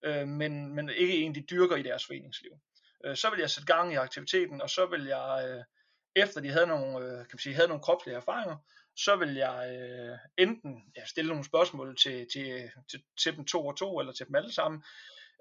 øh, 0.04 0.28
men, 0.28 0.74
men 0.74 0.88
ikke 0.88 1.16
en, 1.16 1.34
de 1.34 1.44
dyrker 1.50 1.76
i 1.76 1.82
deres 1.82 2.06
foreningsliv. 2.06 2.52
Øh, 3.04 3.16
så 3.16 3.30
vil 3.30 3.40
jeg 3.40 3.50
sætte 3.50 3.74
gang 3.74 3.92
i 3.92 3.96
aktiviteten, 3.96 4.62
og 4.62 4.70
så 4.70 4.86
vil 4.86 5.04
jeg, 5.04 5.48
øh, 5.48 5.64
efter 6.16 6.40
de 6.40 6.48
havde 6.50 6.66
nogle, 6.66 6.98
øh, 6.98 7.16
kan 7.16 7.28
man 7.32 7.38
sige, 7.38 7.54
havde 7.54 7.68
nogle 7.68 7.82
kropslige 7.82 8.16
erfaringer, 8.16 8.56
så 8.96 9.16
vil 9.16 9.34
jeg 9.34 9.78
øh, 9.80 10.18
enten 10.38 10.82
ja, 10.96 11.04
stille 11.04 11.28
nogle 11.28 11.44
spørgsmål 11.44 11.96
til, 11.96 12.26
til, 12.32 12.70
til, 12.90 13.02
til 13.22 13.36
dem 13.36 13.44
to 13.44 13.66
og 13.66 13.76
to, 13.76 13.98
eller 14.00 14.12
til 14.12 14.26
dem 14.26 14.34
alle 14.34 14.52
sammen, 14.52 14.84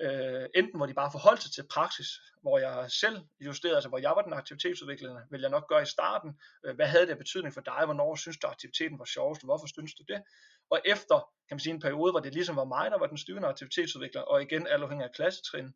øh, 0.01 0.45
enten 0.55 0.77
hvor 0.77 0.85
de 0.85 0.93
bare 0.93 1.11
forholdt 1.11 1.41
sig 1.43 1.51
til 1.51 1.67
praksis, 1.69 2.07
hvor 2.41 2.59
jeg 2.59 2.91
selv 2.91 3.17
justerede, 3.39 3.77
altså 3.77 3.89
hvor 3.89 3.97
jeg 3.97 4.13
var 4.15 4.21
den 4.21 4.33
aktivitetsudviklende, 4.33 5.21
vil 5.31 5.41
jeg 5.41 5.49
nok 5.49 5.69
gøre 5.69 5.81
i 5.81 5.85
starten, 5.85 6.39
øh, 6.65 6.75
hvad 6.75 6.87
havde 6.87 7.07
det 7.07 7.17
betydning 7.17 7.53
for 7.53 7.61
dig, 7.61 7.81
hvornår 7.85 8.15
synes 8.15 8.37
du 8.37 8.47
aktiviteten 8.47 8.99
var 8.99 9.05
sjovest, 9.05 9.43
hvorfor 9.43 9.67
synes 9.67 9.93
du 9.93 10.03
det, 10.07 10.21
og 10.69 10.81
efter, 10.85 11.17
kan 11.47 11.55
man 11.55 11.59
sige, 11.59 11.73
en 11.73 11.79
periode, 11.79 12.11
hvor 12.11 12.19
det 12.19 12.33
ligesom 12.33 12.55
var 12.55 12.63
mig, 12.63 12.91
der 12.91 12.99
var 12.99 13.07
den 13.07 13.17
styrende 13.17 13.47
aktivitetsudvikler, 13.47 14.21
og 14.21 14.41
igen 14.41 14.67
alt 14.67 14.83
afhængig 14.83 15.05
af 15.05 15.15
klassetrin, 15.15 15.73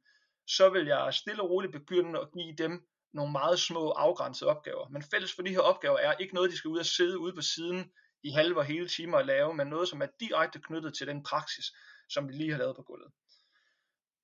så 0.48 0.70
vil 0.70 0.86
jeg 0.86 1.14
stille 1.14 1.44
og 1.44 1.50
roligt 1.50 1.74
begynde 1.74 2.20
at 2.20 2.28
give 2.34 2.56
dem 2.58 2.88
nogle 3.14 3.32
meget 3.32 3.60
små 3.60 3.90
afgrænsede 3.90 4.50
opgaver. 4.50 4.90
Men 4.90 5.04
fælles 5.04 5.34
for 5.34 5.42
de 5.42 5.52
her 5.52 5.60
opgaver 5.60 5.98
er 5.98 6.14
ikke 6.14 6.36
noget, 6.36 6.52
de 6.52 6.58
skal 6.58 6.70
ud 6.70 6.80
og 6.80 6.86
sidde 6.86 7.20
ude 7.20 7.34
på 7.36 7.42
siden 7.42 7.92
i 8.24 8.30
halve 8.30 8.58
og 8.58 8.66
hele 8.66 8.88
timer 8.88 9.18
at 9.18 9.26
lave, 9.26 9.54
men 9.54 9.68
noget, 9.68 9.90
som 9.90 10.02
er 10.02 10.08
direkte 10.20 10.60
knyttet 10.60 10.94
til 10.94 11.08
den 11.08 11.24
praksis, 11.24 11.66
som 12.10 12.28
vi 12.28 12.34
lige 12.34 12.52
har 12.52 12.58
lavet 12.58 12.76
på 12.76 12.82
gulvet. 12.82 13.12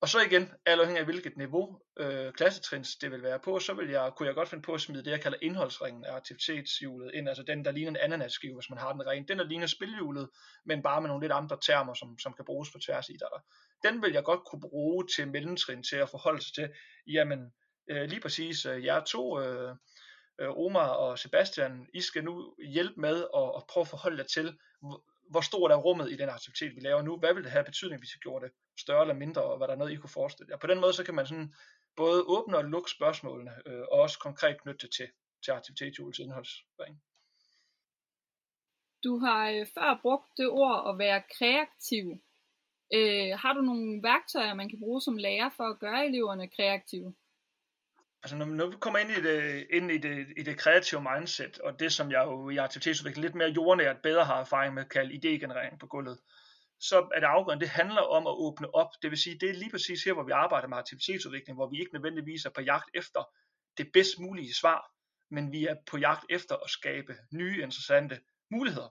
Og 0.02 0.08
så 0.08 0.20
igen, 0.20 0.50
alt 0.66 0.80
afhængig 0.80 1.00
af 1.00 1.04
hvilket 1.04 1.36
niveau 1.36 1.80
øh, 1.98 2.32
klassetrins 2.32 2.96
det 2.96 3.10
vil 3.10 3.22
være 3.22 3.40
på, 3.40 3.58
så 3.58 3.74
vil 3.74 3.90
jeg, 3.90 4.12
kunne 4.16 4.26
jeg 4.26 4.34
godt 4.34 4.48
finde 4.48 4.62
på 4.62 4.74
at 4.74 4.80
smide 4.80 5.04
det, 5.04 5.10
jeg 5.10 5.20
kalder 5.20 5.38
indholdsringen 5.42 6.04
af 6.04 6.14
aktivitetshjulet 6.14 7.10
ind, 7.14 7.28
altså 7.28 7.42
den, 7.42 7.64
der 7.64 7.70
ligner 7.70 7.90
en 7.90 7.96
ananasskive, 7.96 8.54
hvis 8.54 8.70
man 8.70 8.78
har 8.78 8.92
den 8.92 9.06
ren. 9.06 9.28
Den, 9.28 9.38
der 9.38 9.44
ligner 9.44 9.66
spilhjulet, 9.66 10.28
men 10.64 10.82
bare 10.82 11.00
med 11.00 11.08
nogle 11.08 11.24
lidt 11.24 11.32
andre 11.32 11.58
termer, 11.62 11.94
som, 11.94 12.18
som 12.18 12.32
kan 12.32 12.44
bruges 12.44 12.70
på 12.70 12.78
tværs 12.78 13.08
i 13.08 13.16
der. 13.20 13.44
Den 13.88 14.02
vil 14.02 14.12
jeg 14.12 14.24
godt 14.24 14.40
kunne 14.50 14.60
bruge 14.60 15.06
til 15.16 15.28
mellemtrin, 15.28 15.82
til 15.82 15.96
at 15.96 16.08
forholde 16.08 16.42
sig 16.42 16.54
til, 16.54 16.70
jamen 17.06 17.52
øh, 17.90 18.08
lige 18.08 18.20
præcis, 18.20 18.66
øh, 18.66 18.84
jer 18.84 19.04
to, 19.04 19.40
øh, 19.40 19.74
øh, 20.40 20.50
Omar 20.50 20.88
og 20.88 21.18
Sebastian, 21.18 21.86
I 21.94 22.00
skal 22.00 22.24
nu 22.24 22.54
hjælpe 22.68 23.00
med 23.00 23.16
at, 23.36 23.48
at 23.56 23.62
prøve 23.68 23.82
at 23.82 23.88
forholde 23.88 24.18
jer 24.18 24.26
til, 24.26 24.58
hvor 25.30 25.40
stort 25.40 25.70
er 25.70 25.76
rummet 25.76 26.12
i 26.12 26.16
den 26.16 26.28
aktivitet, 26.28 26.76
vi 26.76 26.80
laver 26.80 27.02
nu? 27.02 27.18
Hvad 27.18 27.34
vil 27.34 27.44
det 27.44 27.52
have 27.52 27.64
betydning, 27.64 28.00
hvis 28.00 28.14
vi 28.14 28.18
gjorde 28.22 28.44
det 28.44 28.52
større 28.80 29.00
eller 29.00 29.14
mindre, 29.14 29.42
og 29.42 29.56
hvad 29.56 29.66
der 29.68 29.74
er 29.74 29.78
noget, 29.78 29.92
I 29.92 29.96
kunne 29.96 30.18
forestille 30.20 30.50
jer? 30.50 30.56
På 30.56 30.66
den 30.66 30.80
måde, 30.80 30.92
så 30.92 31.04
kan 31.04 31.14
man 31.14 31.26
sådan 31.26 31.54
både 31.96 32.24
åbne 32.26 32.56
og 32.56 32.64
lukke 32.64 32.90
spørgsmålene, 32.90 33.52
øh, 33.66 33.80
og 33.80 33.98
også 34.00 34.18
konkret 34.18 34.62
knytte 34.62 34.86
det 34.86 34.94
til, 34.94 35.08
til 35.44 35.50
aktivitetsøvelse 35.50 36.22
indholdsbring. 36.22 37.02
Du 39.04 39.18
har 39.18 39.50
øh, 39.50 39.66
før 39.74 39.98
brugt 40.02 40.28
det 40.36 40.48
ord 40.48 40.88
at 40.90 40.98
være 40.98 41.22
kreativ. 41.38 42.06
Øh, 42.94 43.38
har 43.38 43.52
du 43.52 43.60
nogle 43.60 44.02
værktøjer, 44.02 44.54
man 44.54 44.68
kan 44.68 44.78
bruge 44.78 45.00
som 45.00 45.16
lærer 45.16 45.50
for 45.56 45.64
at 45.64 45.78
gøre 45.78 46.06
eleverne 46.06 46.48
kreative? 46.48 47.14
Altså 48.22 48.36
når, 48.36 48.46
når 48.46 48.66
vi 48.66 48.76
kommer 48.80 48.98
ind 48.98 49.10
i 49.10 49.22
det, 49.22 49.66
ind 49.70 49.90
i 49.90 49.98
det, 49.98 50.26
i 50.36 50.42
det 50.42 50.58
kreative 50.58 51.00
mindset, 51.00 51.58
og 51.58 51.80
det 51.80 51.92
som 51.92 52.10
jeg 52.10 52.22
jo 52.26 52.50
i 52.50 52.56
aktivitetsudvikling 52.56 53.22
lidt 53.22 53.34
mere 53.34 53.48
jordnært 53.48 54.02
bedre 54.02 54.24
har 54.24 54.40
erfaring 54.40 54.74
med 54.74 54.82
at 54.82 54.90
kalde 54.90 55.14
idégenerering 55.14 55.78
på 55.78 55.86
gulvet, 55.86 56.18
så 56.80 57.08
er 57.14 57.20
det 57.20 57.26
afgørende, 57.26 57.64
det 57.64 57.70
handler 57.70 58.02
om 58.02 58.26
at 58.26 58.32
åbne 58.32 58.74
op. 58.74 58.88
Det 59.02 59.10
vil 59.10 59.18
sige, 59.18 59.38
det 59.38 59.50
er 59.50 59.54
lige 59.54 59.70
præcis 59.70 60.04
her, 60.04 60.12
hvor 60.12 60.22
vi 60.22 60.32
arbejder 60.32 60.68
med 60.68 60.76
aktivitetsudvikling, 60.76 61.56
hvor 61.56 61.70
vi 61.70 61.80
ikke 61.80 61.92
nødvendigvis 61.92 62.44
er 62.44 62.50
på 62.50 62.60
jagt 62.60 62.90
efter 62.94 63.24
det 63.78 63.92
bedst 63.92 64.18
mulige 64.18 64.54
svar, 64.54 64.92
men 65.30 65.52
vi 65.52 65.66
er 65.66 65.76
på 65.86 65.98
jagt 65.98 66.24
efter 66.30 66.56
at 66.56 66.70
skabe 66.70 67.16
nye, 67.32 67.62
interessante 67.62 68.20
muligheder. 68.50 68.88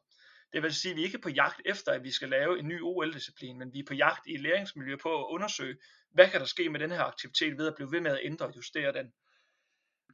Det 0.54 0.64
vil 0.64 0.74
sige, 0.74 0.92
at 0.92 0.98
vi 0.98 1.04
ikke 1.04 1.18
er 1.18 1.22
på 1.22 1.30
jagt 1.30 1.62
efter, 1.66 1.92
at 1.92 2.04
vi 2.04 2.12
skal 2.12 2.30
lave 2.30 2.60
en 2.60 2.68
ny 2.68 2.82
OL-disciplin, 2.82 3.60
men 3.60 3.74
vi 3.74 3.80
er 3.80 3.84
på 3.88 3.94
jagt 3.94 4.28
i 4.28 4.38
læringsmiljø 4.38 4.96
på 4.96 5.20
at 5.20 5.28
undersøge, 5.30 5.78
hvad 6.12 6.30
kan 6.30 6.40
der 6.40 6.46
ske 6.46 6.70
med 6.70 6.80
den 6.80 6.92
her 6.92 7.04
aktivitet 7.04 7.58
ved 7.58 7.68
at 7.68 7.76
blive 7.76 7.92
ved 7.92 8.02
med 8.02 8.12
at 8.12 8.20
ændre 8.24 8.46
og 8.46 8.56
justere 8.56 8.94
den. 8.94 9.14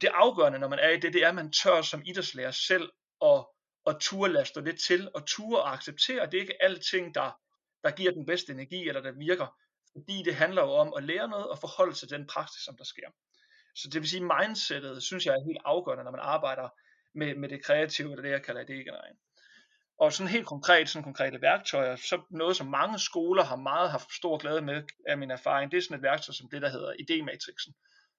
Det 0.00 0.10
afgørende, 0.14 0.58
når 0.58 0.68
man 0.68 0.78
er 0.78 0.90
i 0.90 1.00
det, 1.00 1.12
det 1.12 1.24
er, 1.24 1.28
at 1.28 1.34
man 1.34 1.52
tør 1.52 1.82
som 1.82 2.02
idrætslærer 2.06 2.50
selv 2.50 2.90
at, 3.24 3.46
at 3.86 3.96
turde 4.00 4.32
lade 4.32 4.44
stå 4.44 4.60
lidt 4.60 4.80
til, 4.80 5.10
og 5.14 5.26
turde 5.26 5.62
og 5.62 5.72
acceptere, 5.72 6.22
at 6.22 6.32
det 6.32 6.38
ikke 6.38 6.52
er 6.60 6.64
alting, 6.64 7.14
der, 7.14 7.40
der 7.84 7.90
giver 7.90 8.12
den 8.12 8.26
bedste 8.26 8.52
energi, 8.52 8.88
eller 8.88 9.00
der 9.00 9.12
virker, 9.12 9.46
fordi 9.92 10.22
det 10.22 10.34
handler 10.34 10.62
jo 10.62 10.70
om 10.70 10.92
at 10.96 11.04
lære 11.04 11.28
noget 11.28 11.48
og 11.48 11.58
forholde 11.58 11.94
sig 11.94 12.08
til 12.08 12.18
den 12.18 12.26
praksis, 12.26 12.62
som 12.62 12.76
der 12.76 12.84
sker. 12.84 13.10
Så 13.74 13.88
det 13.92 14.00
vil 14.00 14.10
sige, 14.10 14.30
mindsetet, 14.38 15.02
synes 15.02 15.26
jeg 15.26 15.32
er 15.32 15.46
helt 15.46 15.62
afgørende, 15.64 16.04
når 16.04 16.10
man 16.10 16.20
arbejder 16.20 16.68
med, 17.14 17.34
med 17.34 17.48
det 17.48 17.64
kreative, 17.64 18.10
eller 18.10 18.22
det 18.22 18.30
jeg 18.30 18.42
kalder 18.42 18.64
idégenerering. 18.64 19.16
Og 19.98 20.12
sådan 20.12 20.32
helt 20.32 20.46
konkret, 20.46 20.88
sådan 20.88 21.04
konkrete 21.04 21.42
værktøjer, 21.42 21.96
så 21.96 22.22
noget 22.30 22.56
som 22.56 22.66
mange 22.66 22.98
skoler 22.98 23.44
har 23.44 23.56
meget 23.56 23.90
haft 23.90 24.14
stor 24.14 24.38
glæde 24.38 24.62
med, 24.62 24.82
af 25.08 25.18
min 25.18 25.30
erfaring, 25.30 25.70
det 25.70 25.78
er 25.78 25.82
sådan 25.82 25.96
et 25.96 26.02
værktøj 26.02 26.32
som 26.32 26.48
det, 26.50 26.62
der 26.62 26.68
hedder 26.68 26.92
idématrixen, 26.92 27.72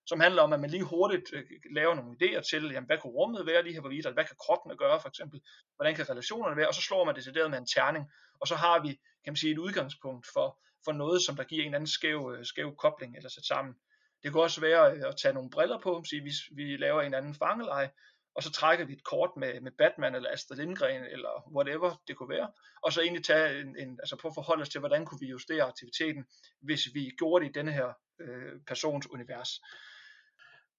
som 0.08 0.20
handler 0.20 0.42
om, 0.42 0.54
at 0.54 0.60
man 0.60 0.70
lige 0.70 0.84
hurtigt 0.84 1.34
øh, 1.34 1.44
laver 1.76 1.96
nogle 1.96 2.16
idéer 2.22 2.42
til, 2.42 2.64
jamen, 2.72 2.88
hvad 2.88 2.98
kunne 2.98 3.14
rummet 3.14 3.46
være 3.46 3.64
lige 3.64 3.74
her 3.74 3.82
på 3.82 3.90
videre, 3.90 4.14
hvad 4.14 4.26
kan 4.26 4.36
kroppen 4.46 4.78
gøre 4.78 5.02
for 5.02 5.10
eksempel, 5.10 5.42
hvordan 5.76 5.96
kan 5.96 6.10
relationerne 6.10 6.58
være, 6.58 6.68
og 6.68 6.74
så 6.74 6.82
slår 6.82 7.06
man 7.06 7.16
det 7.16 7.20
decideret 7.22 7.52
med 7.52 7.58
en 7.58 7.66
terning, 7.76 8.06
og 8.42 8.48
så 8.48 8.56
har 8.56 8.80
vi, 8.82 8.88
kan 9.24 9.32
man 9.32 9.36
sige, 9.36 9.54
et 9.54 9.58
udgangspunkt 9.58 10.28
for, 10.34 10.60
for 10.86 10.92
noget, 10.92 11.22
som 11.22 11.36
der 11.36 11.44
giver 11.44 11.66
en 11.66 11.74
anden 11.74 11.88
skæv, 11.88 12.36
øh, 12.38 12.46
skæv 12.46 12.76
kobling 12.76 13.16
eller 13.18 13.30
sat 13.30 13.46
sammen. 13.46 13.76
Det 14.24 14.32
kunne 14.32 14.44
også 14.44 14.62
være 14.62 14.92
øh, 14.92 15.04
at 15.08 15.18
tage 15.22 15.34
nogle 15.34 15.50
briller 15.50 15.80
på, 15.80 16.04
sige, 16.10 16.22
hvis 16.22 16.40
vi 16.56 16.78
laver 16.78 17.02
en 17.02 17.14
anden 17.14 17.36
fangeleje, 17.36 17.90
og 18.36 18.44
så 18.44 18.52
trækker 18.52 18.86
vi 18.86 18.94
et 18.94 19.04
kort 19.04 19.30
med, 19.38 19.62
med 19.62 19.72
Batman 19.78 20.16
eller 20.16 20.32
Astrid 20.32 20.58
Lindgren 20.58 21.04
eller 21.04 21.52
whatever 21.56 22.02
det 22.08 22.18
kunne 22.18 22.30
være, 22.30 22.52
og 22.84 22.94
så 22.94 23.02
egentlig 23.02 23.24
tage 23.24 23.62
en, 23.62 23.76
en 23.80 24.00
altså 24.00 24.16
på 24.22 24.28
at 24.28 24.34
forholde 24.36 24.62
os 24.62 24.70
til, 24.70 24.80
hvordan 24.80 25.06
kunne 25.06 25.20
vi 25.20 25.28
justere 25.28 25.64
aktiviteten, 25.64 26.26
hvis 26.62 26.88
vi 26.94 27.12
gjorde 27.18 27.46
det 27.46 27.50
i 27.50 27.54
denne 27.54 27.72
her 27.72 27.94
øh, 28.20 28.54
persons 28.68 29.08
univers. 29.12 29.50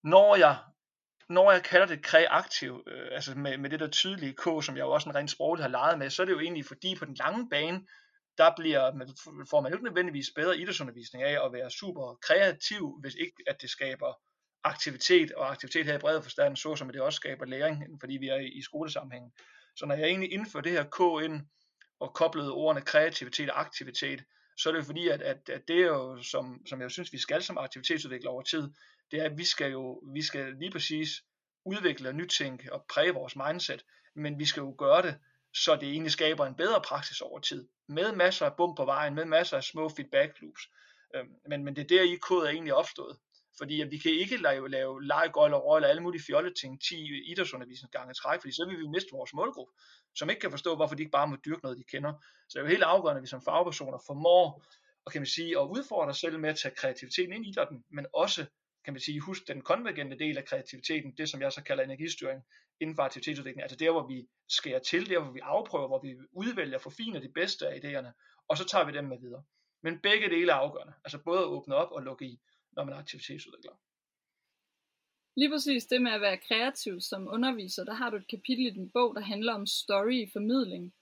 Når 0.04 0.36
jeg 0.36 0.58
når 1.28 1.52
jeg 1.52 1.62
kalder 1.62 1.86
det 1.86 2.04
kreativ, 2.04 2.82
øh, 2.86 3.08
altså 3.12 3.34
med, 3.34 3.58
med 3.58 3.70
det 3.70 3.80
der 3.80 3.88
tydelige 3.88 4.32
K, 4.32 4.64
som 4.64 4.76
jeg 4.76 4.82
jo 4.82 4.90
også 4.90 5.08
en 5.08 5.14
rent 5.14 5.30
sprogligt 5.30 5.62
har 5.62 5.70
leget 5.70 5.98
med, 5.98 6.10
så 6.10 6.22
er 6.22 6.26
det 6.26 6.32
jo 6.32 6.40
egentlig 6.40 6.64
fordi 6.64 6.94
på 6.94 7.04
den 7.04 7.14
lange 7.14 7.48
bane, 7.50 7.86
der 8.38 8.50
bliver, 8.56 9.04
får 9.50 9.60
man 9.60 9.72
jo 9.72 9.76
ikke 9.76 9.84
nødvendigvis 9.84 10.26
bedre 10.36 10.58
idrætsundervisning 10.58 11.24
af 11.24 11.44
at 11.46 11.52
være 11.52 11.70
super 11.70 12.18
kreativ, 12.22 12.98
hvis 13.00 13.14
ikke 13.14 13.36
at 13.46 13.56
det 13.60 13.70
skaber 13.70 14.12
aktivitet, 14.64 15.32
og 15.32 15.50
aktivitet 15.50 15.86
her 15.86 15.94
i 15.94 15.98
bred 15.98 16.22
forstand, 16.22 16.56
så 16.56 16.76
som 16.76 16.90
det 16.90 17.00
også 17.00 17.16
skaber 17.16 17.46
læring, 17.46 18.00
fordi 18.00 18.16
vi 18.16 18.28
er 18.28 18.36
i, 18.36 18.62
skolesammenhæng. 18.62 19.32
Så 19.76 19.86
når 19.86 19.94
jeg 19.94 20.08
egentlig 20.08 20.32
indfører 20.32 20.62
det 20.62 20.72
her 20.72 20.84
K 20.84 21.24
ind, 21.24 21.46
og 22.00 22.14
koblede 22.14 22.52
ordene 22.52 22.84
kreativitet 22.84 23.50
og 23.50 23.60
aktivitet, 23.60 24.24
så 24.56 24.68
er 24.68 24.72
det 24.72 24.80
jo 24.80 24.84
fordi, 24.84 25.08
at, 25.08 25.22
at, 25.22 25.48
at 25.48 25.62
det 25.68 25.76
er 25.76 25.86
jo, 25.86 26.22
som, 26.22 26.66
som 26.66 26.80
jeg 26.80 26.90
synes, 26.90 27.12
vi 27.12 27.18
skal 27.18 27.42
som 27.42 27.58
aktivitetsudvikler 27.58 28.30
over 28.30 28.42
tid, 28.42 28.68
det 29.10 29.20
er, 29.20 29.24
at 29.24 29.38
vi 29.38 29.44
skal 29.44 29.70
jo 29.70 30.02
vi 30.12 30.22
skal 30.22 30.54
lige 30.54 30.70
præcis 30.70 31.24
udvikle 31.64 32.08
og 32.08 32.14
nytænke 32.14 32.72
og 32.72 32.86
præge 32.94 33.14
vores 33.14 33.36
mindset, 33.36 33.84
men 34.14 34.38
vi 34.38 34.44
skal 34.44 34.60
jo 34.60 34.74
gøre 34.78 35.02
det, 35.02 35.18
så 35.54 35.76
det 35.76 35.88
egentlig 35.88 36.12
skaber 36.12 36.46
en 36.46 36.54
bedre 36.54 36.80
praksis 36.80 37.20
over 37.20 37.40
tid, 37.40 37.68
med 37.88 38.12
masser 38.12 38.46
af 38.46 38.56
bump 38.56 38.76
på 38.76 38.84
vejen, 38.84 39.14
med 39.14 39.24
masser 39.24 39.56
af 39.56 39.64
små 39.64 39.88
feedback 39.88 40.40
loops. 40.40 40.62
Øhm, 41.14 41.28
men, 41.48 41.64
men 41.64 41.76
det 41.76 41.82
er 41.82 41.88
der, 41.88 42.02
I 42.02 42.14
kode 42.14 42.46
er 42.46 42.50
egentlig 42.50 42.74
opstået. 42.74 43.18
Fordi 43.58 43.80
at 43.80 43.90
vi 43.90 43.98
kan 43.98 44.12
ikke 44.12 44.36
lave, 44.36 44.68
lave 44.68 45.04
legegøjl 45.04 45.54
og 45.54 45.64
røg 45.66 45.78
eller 45.78 45.88
alle 45.88 46.02
mulige 46.02 46.22
fjolle 46.22 46.54
ting 46.54 46.82
10 46.82 47.30
idrætsundervisningsgange 47.30 48.14
træk, 48.14 48.40
fordi 48.40 48.54
så 48.54 48.66
vil 48.68 48.78
vi 48.78 48.86
miste 48.86 49.08
vores 49.12 49.34
målgruppe, 49.34 49.72
som 50.14 50.30
ikke 50.30 50.40
kan 50.40 50.50
forstå, 50.50 50.76
hvorfor 50.76 50.94
de 50.94 51.02
ikke 51.02 51.10
bare 51.10 51.26
må 51.28 51.36
dyrke 51.44 51.62
noget, 51.62 51.78
de 51.78 51.84
kender. 51.84 52.12
Så 52.48 52.52
det 52.52 52.58
er 52.58 52.60
jo 52.60 52.70
helt 52.70 52.82
afgørende, 52.82 53.18
at 53.18 53.22
vi 53.22 53.28
som 53.28 53.42
fagpersoner 53.42 53.98
formår 54.06 54.64
og 55.04 55.12
kan 55.12 55.20
man 55.20 55.26
sige, 55.26 55.58
at 55.60 55.66
udfordre 55.66 56.10
os 56.10 56.18
selv 56.18 56.38
med 56.38 56.50
at 56.50 56.56
tage 56.56 56.74
kreativiteten 56.74 57.32
ind 57.32 57.46
i 57.46 57.48
idrætten, 57.48 57.84
men 57.90 58.06
også 58.14 58.46
kan 58.88 58.94
man 58.94 59.00
sige, 59.00 59.20
huske 59.20 59.52
den 59.52 59.60
konvergente 59.62 60.18
del 60.18 60.38
af 60.38 60.44
kreativiteten, 60.44 61.16
det 61.18 61.28
som 61.28 61.42
jeg 61.42 61.52
så 61.52 61.62
kalder 61.62 61.84
energistyring 61.84 62.42
inden 62.80 62.96
for 62.96 63.02
aktivitetsudvikling, 63.02 63.62
altså 63.62 63.76
der, 63.76 63.90
hvor 63.90 64.06
vi 64.06 64.28
skærer 64.48 64.78
til, 64.78 65.10
der, 65.10 65.20
hvor 65.22 65.32
vi 65.32 65.40
afprøver, 65.42 65.86
hvor 65.86 66.02
vi 66.02 66.16
udvælger, 66.32 66.78
forfiner 66.78 67.20
de 67.20 67.32
bedste 67.34 67.68
af 67.68 67.78
idéerne, 67.80 68.12
og 68.48 68.56
så 68.56 68.64
tager 68.64 68.84
vi 68.84 68.92
dem 68.92 69.04
med 69.04 69.18
videre. 69.20 69.44
Men 69.82 70.00
begge 70.00 70.30
dele 70.30 70.52
er 70.52 70.56
afgørende, 70.56 70.94
altså 71.04 71.18
både 71.18 71.38
at 71.38 71.44
åbne 71.44 71.74
op 71.74 71.92
og 71.92 72.02
lukke 72.02 72.24
i 72.24 72.40
når 72.72 72.84
man 72.84 72.94
er 72.94 72.98
aktivitetsudvikler. 72.98 73.72
Lige 75.36 75.50
præcis 75.50 75.86
det 75.86 76.02
med 76.02 76.12
at 76.12 76.20
være 76.20 76.44
kreativ 76.48 77.00
som 77.00 77.28
underviser, 77.28 77.84
der 77.84 77.94
har 77.94 78.10
du 78.10 78.16
et 78.16 78.28
kapitel 78.28 78.66
i 78.66 78.70
din 78.70 78.90
bog, 78.90 79.14
der 79.14 79.20
handler 79.20 79.54
om 79.54 79.66
story 79.66 80.16
i 80.26 80.30
formidling. 80.32 80.94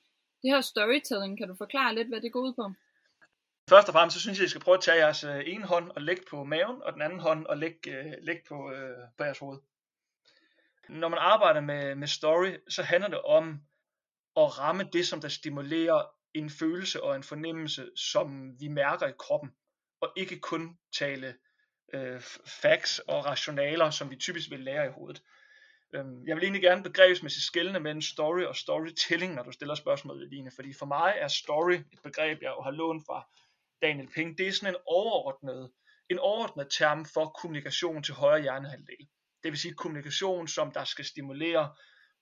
Det 0.42 0.50
her 0.50 0.60
storytelling, 0.60 1.38
kan 1.38 1.48
du 1.48 1.54
forklare 1.54 1.94
lidt, 1.94 2.08
hvad 2.08 2.20
det 2.20 2.32
går 2.32 2.40
ud 2.40 2.54
på? 2.54 2.72
Først 3.70 3.88
og 3.88 3.92
fremmest, 3.92 4.14
så 4.14 4.20
synes 4.20 4.38
jeg, 4.38 4.44
at 4.44 4.46
I 4.46 4.50
skal 4.50 4.62
prøve 4.62 4.76
at 4.76 4.82
tage 4.82 4.96
jeres 4.96 5.24
øh, 5.24 5.42
ene 5.46 5.64
hånd 5.64 5.90
og 5.90 6.02
lægge 6.02 6.22
på 6.30 6.44
maven, 6.44 6.82
og 6.82 6.92
den 6.92 7.02
anden 7.02 7.20
hånd 7.20 7.46
og 7.46 7.58
lægge, 7.58 7.90
øh, 7.90 8.12
lægge 8.22 8.42
på, 8.48 8.72
øh, 8.72 8.98
på 9.18 9.24
jeres 9.24 9.38
hoved. 9.38 9.58
Når 10.88 11.08
man 11.08 11.18
arbejder 11.18 11.60
med, 11.60 11.94
med 11.94 12.08
story, 12.08 12.54
så 12.68 12.82
handler 12.82 13.08
det 13.08 13.22
om 13.22 13.60
at 14.36 14.58
ramme 14.58 14.88
det, 14.92 15.06
som 15.06 15.20
der 15.20 15.28
stimulerer 15.28 16.02
en 16.34 16.50
følelse 16.50 17.02
og 17.02 17.16
en 17.16 17.22
fornemmelse, 17.22 17.90
som 17.96 18.60
vi 18.60 18.68
mærker 18.68 19.06
i 19.06 19.12
kroppen, 19.18 19.50
og 20.00 20.12
ikke 20.16 20.40
kun 20.40 20.78
tale 20.98 21.34
øh, 21.94 22.20
facts 22.46 22.98
og 22.98 23.26
rationaler, 23.26 23.90
som 23.90 24.10
vi 24.10 24.16
typisk 24.16 24.50
vil 24.50 24.60
lære 24.60 24.86
i 24.86 24.90
hovedet. 24.90 25.22
Øhm, 25.94 26.26
jeg 26.26 26.36
vil 26.36 26.42
egentlig 26.42 26.62
gerne 26.62 26.82
begrebsmæssigt 26.82 27.44
skældne 27.44 27.80
mellem 27.80 28.02
story 28.02 28.42
og 28.42 28.56
storytelling, 28.56 29.34
når 29.34 29.42
du 29.42 29.52
stiller 29.52 29.74
spørgsmålet, 29.74 30.30
Line, 30.30 30.50
fordi 30.54 30.72
for 30.78 30.86
mig 30.86 31.14
er 31.16 31.28
story 31.28 31.72
et 31.72 32.02
begreb, 32.02 32.42
jeg 32.42 32.50
har 32.62 32.70
lånt 32.70 33.06
fra 33.06 33.28
Daniel 33.82 34.08
Pink. 34.14 34.38
Det 34.38 34.48
er 34.48 34.52
sådan 34.52 34.74
en 34.74 34.80
overordnet, 34.86 35.70
en 36.10 36.18
overordnet 36.18 36.66
term 36.70 37.04
for 37.14 37.26
kommunikation 37.40 38.02
til 38.02 38.14
højre 38.14 38.42
hjernehalvdel. 38.42 39.08
Det 39.42 39.52
vil 39.52 39.58
sige 39.58 39.74
kommunikation, 39.74 40.48
som 40.48 40.72
der 40.72 40.84
skal 40.84 41.04
stimulere 41.04 41.74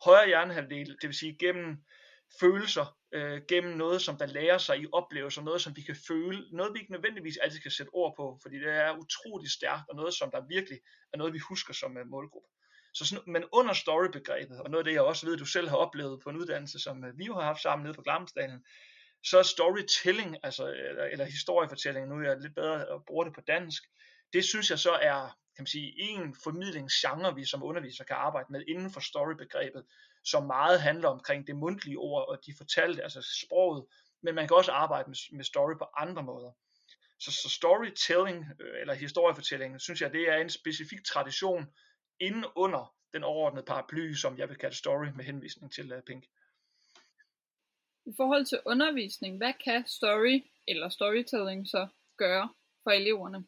højre 0.05 0.27
hjernehalvdel, 0.27 0.87
det 0.87 1.09
vil 1.09 1.15
sige 1.15 1.37
gennem 1.39 1.77
følelser 2.41 2.97
øh, 3.13 3.43
gennem 3.49 3.77
noget, 3.77 4.03
som 4.03 4.17
der 4.17 4.27
lærer 4.27 4.59
sig 4.59 4.81
i 4.83 4.87
oplevelser, 4.93 5.43
noget, 5.43 5.61
som 5.61 5.77
vi 5.77 5.83
kan 5.83 5.97
føle, 6.09 6.47
noget, 6.53 6.75
vi 6.75 6.79
ikke 6.81 6.93
nødvendigvis 6.93 7.37
altid 7.37 7.61
kan 7.61 7.71
sætte 7.71 7.91
ord 7.91 8.15
på, 8.17 8.39
fordi 8.43 8.57
det 8.57 8.73
er 8.73 8.99
utroligt 8.99 9.53
stærkt, 9.53 9.89
og 9.89 9.97
noget, 9.97 10.15
som 10.15 10.31
der 10.31 10.47
virkelig 10.49 10.79
er 11.13 11.19
noget, 11.19 11.33
vi 11.33 11.39
husker 11.39 11.75
som 11.75 11.97
uh, 11.97 12.07
målgruppe. 12.07 12.49
Så 12.95 13.07
sådan, 13.07 13.33
men 13.33 13.45
under 13.53 13.73
storybegrebet, 13.73 14.61
og 14.61 14.71
noget 14.71 14.81
af 14.81 14.85
det, 14.85 14.93
jeg 14.93 15.03
også 15.03 15.27
ved, 15.27 15.37
du 15.37 15.45
selv 15.45 15.69
har 15.69 15.77
oplevet 15.77 16.21
på 16.23 16.31
en 16.31 16.37
uddannelse, 16.37 16.79
som 16.79 17.05
uh, 17.05 17.19
vi 17.19 17.25
jo 17.25 17.35
har 17.35 17.43
haft 17.43 17.63
sammen 17.63 17.85
nede 17.85 17.95
på 17.95 18.03
Glamsdalen, 18.03 18.65
så 19.25 19.39
er 19.39 19.43
storytelling, 19.43 20.37
altså, 20.43 20.67
eller, 20.67 21.05
eller 21.05 21.25
historiefortælling, 21.25 22.09
nu 22.09 22.15
er 22.15 22.29
jeg 22.29 22.41
lidt 22.41 22.55
bedre 22.55 22.81
at 22.95 23.05
bruge 23.07 23.25
det 23.25 23.35
på 23.35 23.41
dansk, 23.41 23.83
det 24.33 24.45
synes 24.45 24.71
jeg 24.71 24.79
så 24.79 24.91
er 24.91 25.39
kan 25.57 25.63
man 25.63 25.67
sige, 25.67 25.95
en 25.99 26.35
formidlingsgenre, 26.45 27.35
vi 27.35 27.45
som 27.45 27.63
undervisere 27.63 28.07
kan 28.07 28.17
arbejde 28.17 28.53
med 28.53 28.63
inden 28.69 28.91
for 28.91 29.01
storybegrebet, 29.01 29.85
som 30.25 30.47
meget 30.47 30.81
handler 30.81 31.09
omkring 31.09 31.47
det 31.47 31.57
mundtlige 31.57 31.99
ord 31.99 32.29
og 32.29 32.39
de 32.47 32.55
fortalte, 32.59 33.03
altså 33.03 33.23
sproget, 33.45 33.87
men 34.23 34.35
man 34.35 34.49
kan 34.49 34.57
også 34.57 34.73
arbejde 34.73 35.11
med, 35.11 35.37
med 35.37 35.45
story 35.45 35.75
på 35.79 35.87
andre 35.97 36.23
måder. 36.23 36.53
Så, 37.21 37.31
så 37.31 37.49
storytelling, 37.49 38.47
øh, 38.61 38.81
eller 38.81 38.95
historiefortælling, 38.95 39.81
synes 39.81 40.01
jeg, 40.01 40.13
det 40.13 40.29
er 40.29 40.37
en 40.37 40.51
specifik 40.51 41.05
tradition 41.05 41.67
inden 42.21 42.45
under 42.57 42.95
den 43.13 43.25
overordnede 43.25 43.67
paraply, 43.67 44.15
som 44.15 44.39
jeg 44.39 44.49
vil 44.49 44.57
kalde 44.57 44.77
story 44.77 45.07
med 45.07 45.25
henvisning 45.25 45.73
til 45.73 45.93
øh, 45.93 46.03
Pink. 46.03 46.25
I 48.07 48.13
forhold 48.17 48.47
til 48.47 48.61
undervisning, 48.67 49.37
hvad 49.37 49.53
kan 49.65 49.87
story 49.87 50.43
eller 50.69 50.89
storytelling 50.89 51.69
så 51.69 51.89
gøre 52.19 52.49
for 52.83 52.91
eleverne? 52.91 53.45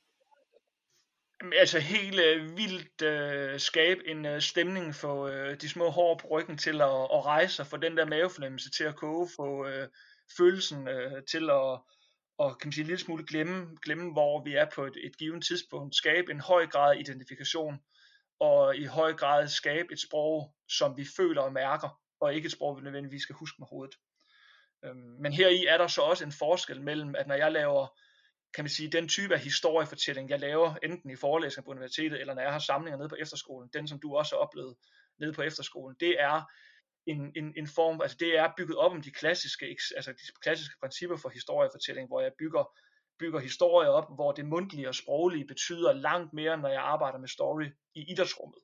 altså 1.52 1.78
helt 1.78 2.20
øh, 2.20 2.56
vildt 2.56 3.02
øh, 3.02 3.60
skabe 3.60 4.08
en 4.08 4.26
øh, 4.26 4.40
stemning 4.40 4.94
for 4.94 5.26
øh, 5.26 5.60
de 5.60 5.68
små 5.68 5.90
hår 5.90 6.18
på 6.18 6.26
ryggen 6.30 6.58
til 6.58 6.80
at, 6.80 7.02
at 7.16 7.24
rejse 7.26 7.62
og 7.62 7.66
for 7.66 7.76
den 7.76 7.96
der 7.96 8.06
mavefornemmelse 8.06 8.70
til 8.70 8.84
at 8.84 8.96
koge, 8.96 9.28
få 9.36 9.66
øh, 9.66 9.88
følelsen 10.36 10.88
øh, 10.88 11.22
til 11.30 11.50
at 11.50 11.80
og 12.38 12.58
kan 12.58 12.68
man 12.68 12.72
sige, 12.72 12.82
en 12.82 12.86
lille 12.86 13.00
smule 13.00 13.26
glemme, 13.26 13.76
glemme, 13.82 14.12
hvor 14.12 14.44
vi 14.44 14.54
er 14.54 14.66
på 14.74 14.84
et, 14.86 14.96
et 15.04 15.16
givet 15.18 15.44
tidspunkt, 15.44 15.96
skabe 15.96 16.32
en 16.32 16.40
høj 16.40 16.66
grad 16.66 16.96
af 16.96 17.00
identifikation, 17.00 17.78
og 18.40 18.76
i 18.76 18.84
høj 18.84 19.12
grad 19.12 19.48
skabe 19.48 19.92
et 19.92 20.00
sprog, 20.00 20.54
som 20.68 20.96
vi 20.96 21.04
føler 21.16 21.42
og 21.42 21.52
mærker, 21.52 22.00
og 22.20 22.34
ikke 22.34 22.46
et 22.46 22.52
sprog, 22.52 22.76
vi 22.76 22.82
nødvendigvis 22.82 23.22
skal 23.22 23.34
huske 23.34 23.56
med 23.58 23.66
hovedet. 23.70 23.94
Øhm, 24.84 25.16
men 25.20 25.32
her 25.32 25.48
i 25.48 25.64
er 25.64 25.78
der 25.78 25.86
så 25.86 26.02
også 26.02 26.24
en 26.24 26.32
forskel 26.32 26.82
mellem, 26.82 27.14
at 27.14 27.26
når 27.26 27.34
jeg 27.34 27.52
laver, 27.52 27.98
kan 28.54 28.64
man 28.64 28.70
sige, 28.70 28.92
den 28.92 29.08
type 29.08 29.34
af 29.34 29.40
historiefortælling, 29.40 30.30
jeg 30.30 30.40
laver, 30.40 30.74
enten 30.82 31.10
i 31.10 31.16
forelæsninger 31.16 31.64
på 31.64 31.70
universitetet, 31.70 32.20
eller 32.20 32.34
når 32.34 32.42
jeg 32.42 32.52
har 32.52 32.58
samlinger 32.58 32.98
nede 32.98 33.08
på 33.08 33.16
efterskolen, 33.18 33.70
den 33.72 33.88
som 33.88 34.00
du 34.00 34.16
også 34.16 34.34
har 34.36 34.40
oplevet 34.40 34.76
nede 35.18 35.32
på 35.32 35.42
efterskolen, 35.42 35.96
det 36.00 36.20
er 36.20 36.42
en, 37.06 37.32
en, 37.36 37.54
en 37.56 37.66
form, 37.66 38.00
altså 38.00 38.16
det 38.20 38.38
er 38.38 38.52
bygget 38.56 38.76
op 38.78 38.92
om 38.92 39.02
de 39.02 39.10
klassiske, 39.10 39.76
altså 39.96 40.12
de 40.12 40.40
klassiske 40.42 40.74
principper 40.80 41.16
for 41.16 41.28
historiefortælling, 41.28 42.08
hvor 42.08 42.20
jeg 42.20 42.32
bygger, 42.38 42.78
bygger 43.18 43.40
historier 43.40 43.88
op, 43.88 44.14
hvor 44.14 44.32
det 44.32 44.46
mundtlige 44.46 44.88
og 44.88 44.94
sproglige 44.94 45.46
betyder 45.46 45.92
langt 45.92 46.32
mere, 46.32 46.58
når 46.58 46.68
jeg 46.68 46.82
arbejder 46.82 47.18
med 47.18 47.28
story 47.28 47.66
i 47.94 48.12
idrætsrummet. 48.12 48.60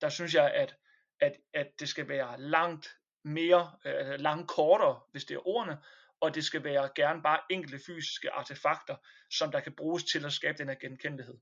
Der 0.00 0.08
synes 0.08 0.34
jeg, 0.34 0.54
at, 0.54 0.76
at, 1.20 1.32
at 1.54 1.68
det 1.80 1.88
skal 1.88 2.08
være 2.08 2.40
langt 2.40 2.88
mere, 3.28 3.72
øh, 3.84 4.20
langt 4.20 4.48
kortere, 4.48 5.00
hvis 5.12 5.24
det 5.24 5.34
er 5.34 5.48
ordene, 5.48 5.78
og 6.20 6.34
det 6.34 6.44
skal 6.44 6.64
være 6.64 6.90
gerne 6.94 7.22
bare 7.22 7.40
enkelte 7.50 7.78
fysiske 7.86 8.30
artefakter, 8.30 8.96
som 9.30 9.52
der 9.52 9.60
kan 9.60 9.72
bruges 9.72 10.04
til 10.04 10.24
at 10.24 10.32
skabe 10.32 10.58
den 10.58 10.68
her 10.68 10.74
genkendelighed. 10.74 11.34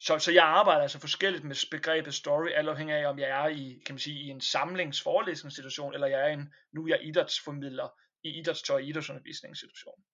Så, 0.00 0.18
så 0.18 0.32
jeg 0.32 0.44
arbejder 0.44 0.82
altså 0.82 1.00
forskelligt 1.00 1.44
med 1.44 1.70
begrebet 1.70 2.14
story, 2.14 2.48
alt 2.48 2.68
afhængig 2.68 2.96
af, 2.96 3.06
om 3.06 3.18
jeg 3.18 3.28
er 3.28 3.48
i, 3.48 3.82
kan 3.86 3.94
man 3.94 3.98
sige, 3.98 4.20
i 4.20 4.28
en 4.28 4.40
samlingsforelæsningssituation, 4.40 5.94
eller 5.94 6.06
jeg 6.06 6.20
er 6.20 6.32
en, 6.32 6.52
nu 6.72 6.84
er 6.84 6.88
jeg 6.88 7.04
idrætsformidler 7.04 7.88
i 8.24 8.28
idrætstøj 8.38 8.76
og 8.76 8.88
idrætsundervisningssituation. 8.88 10.04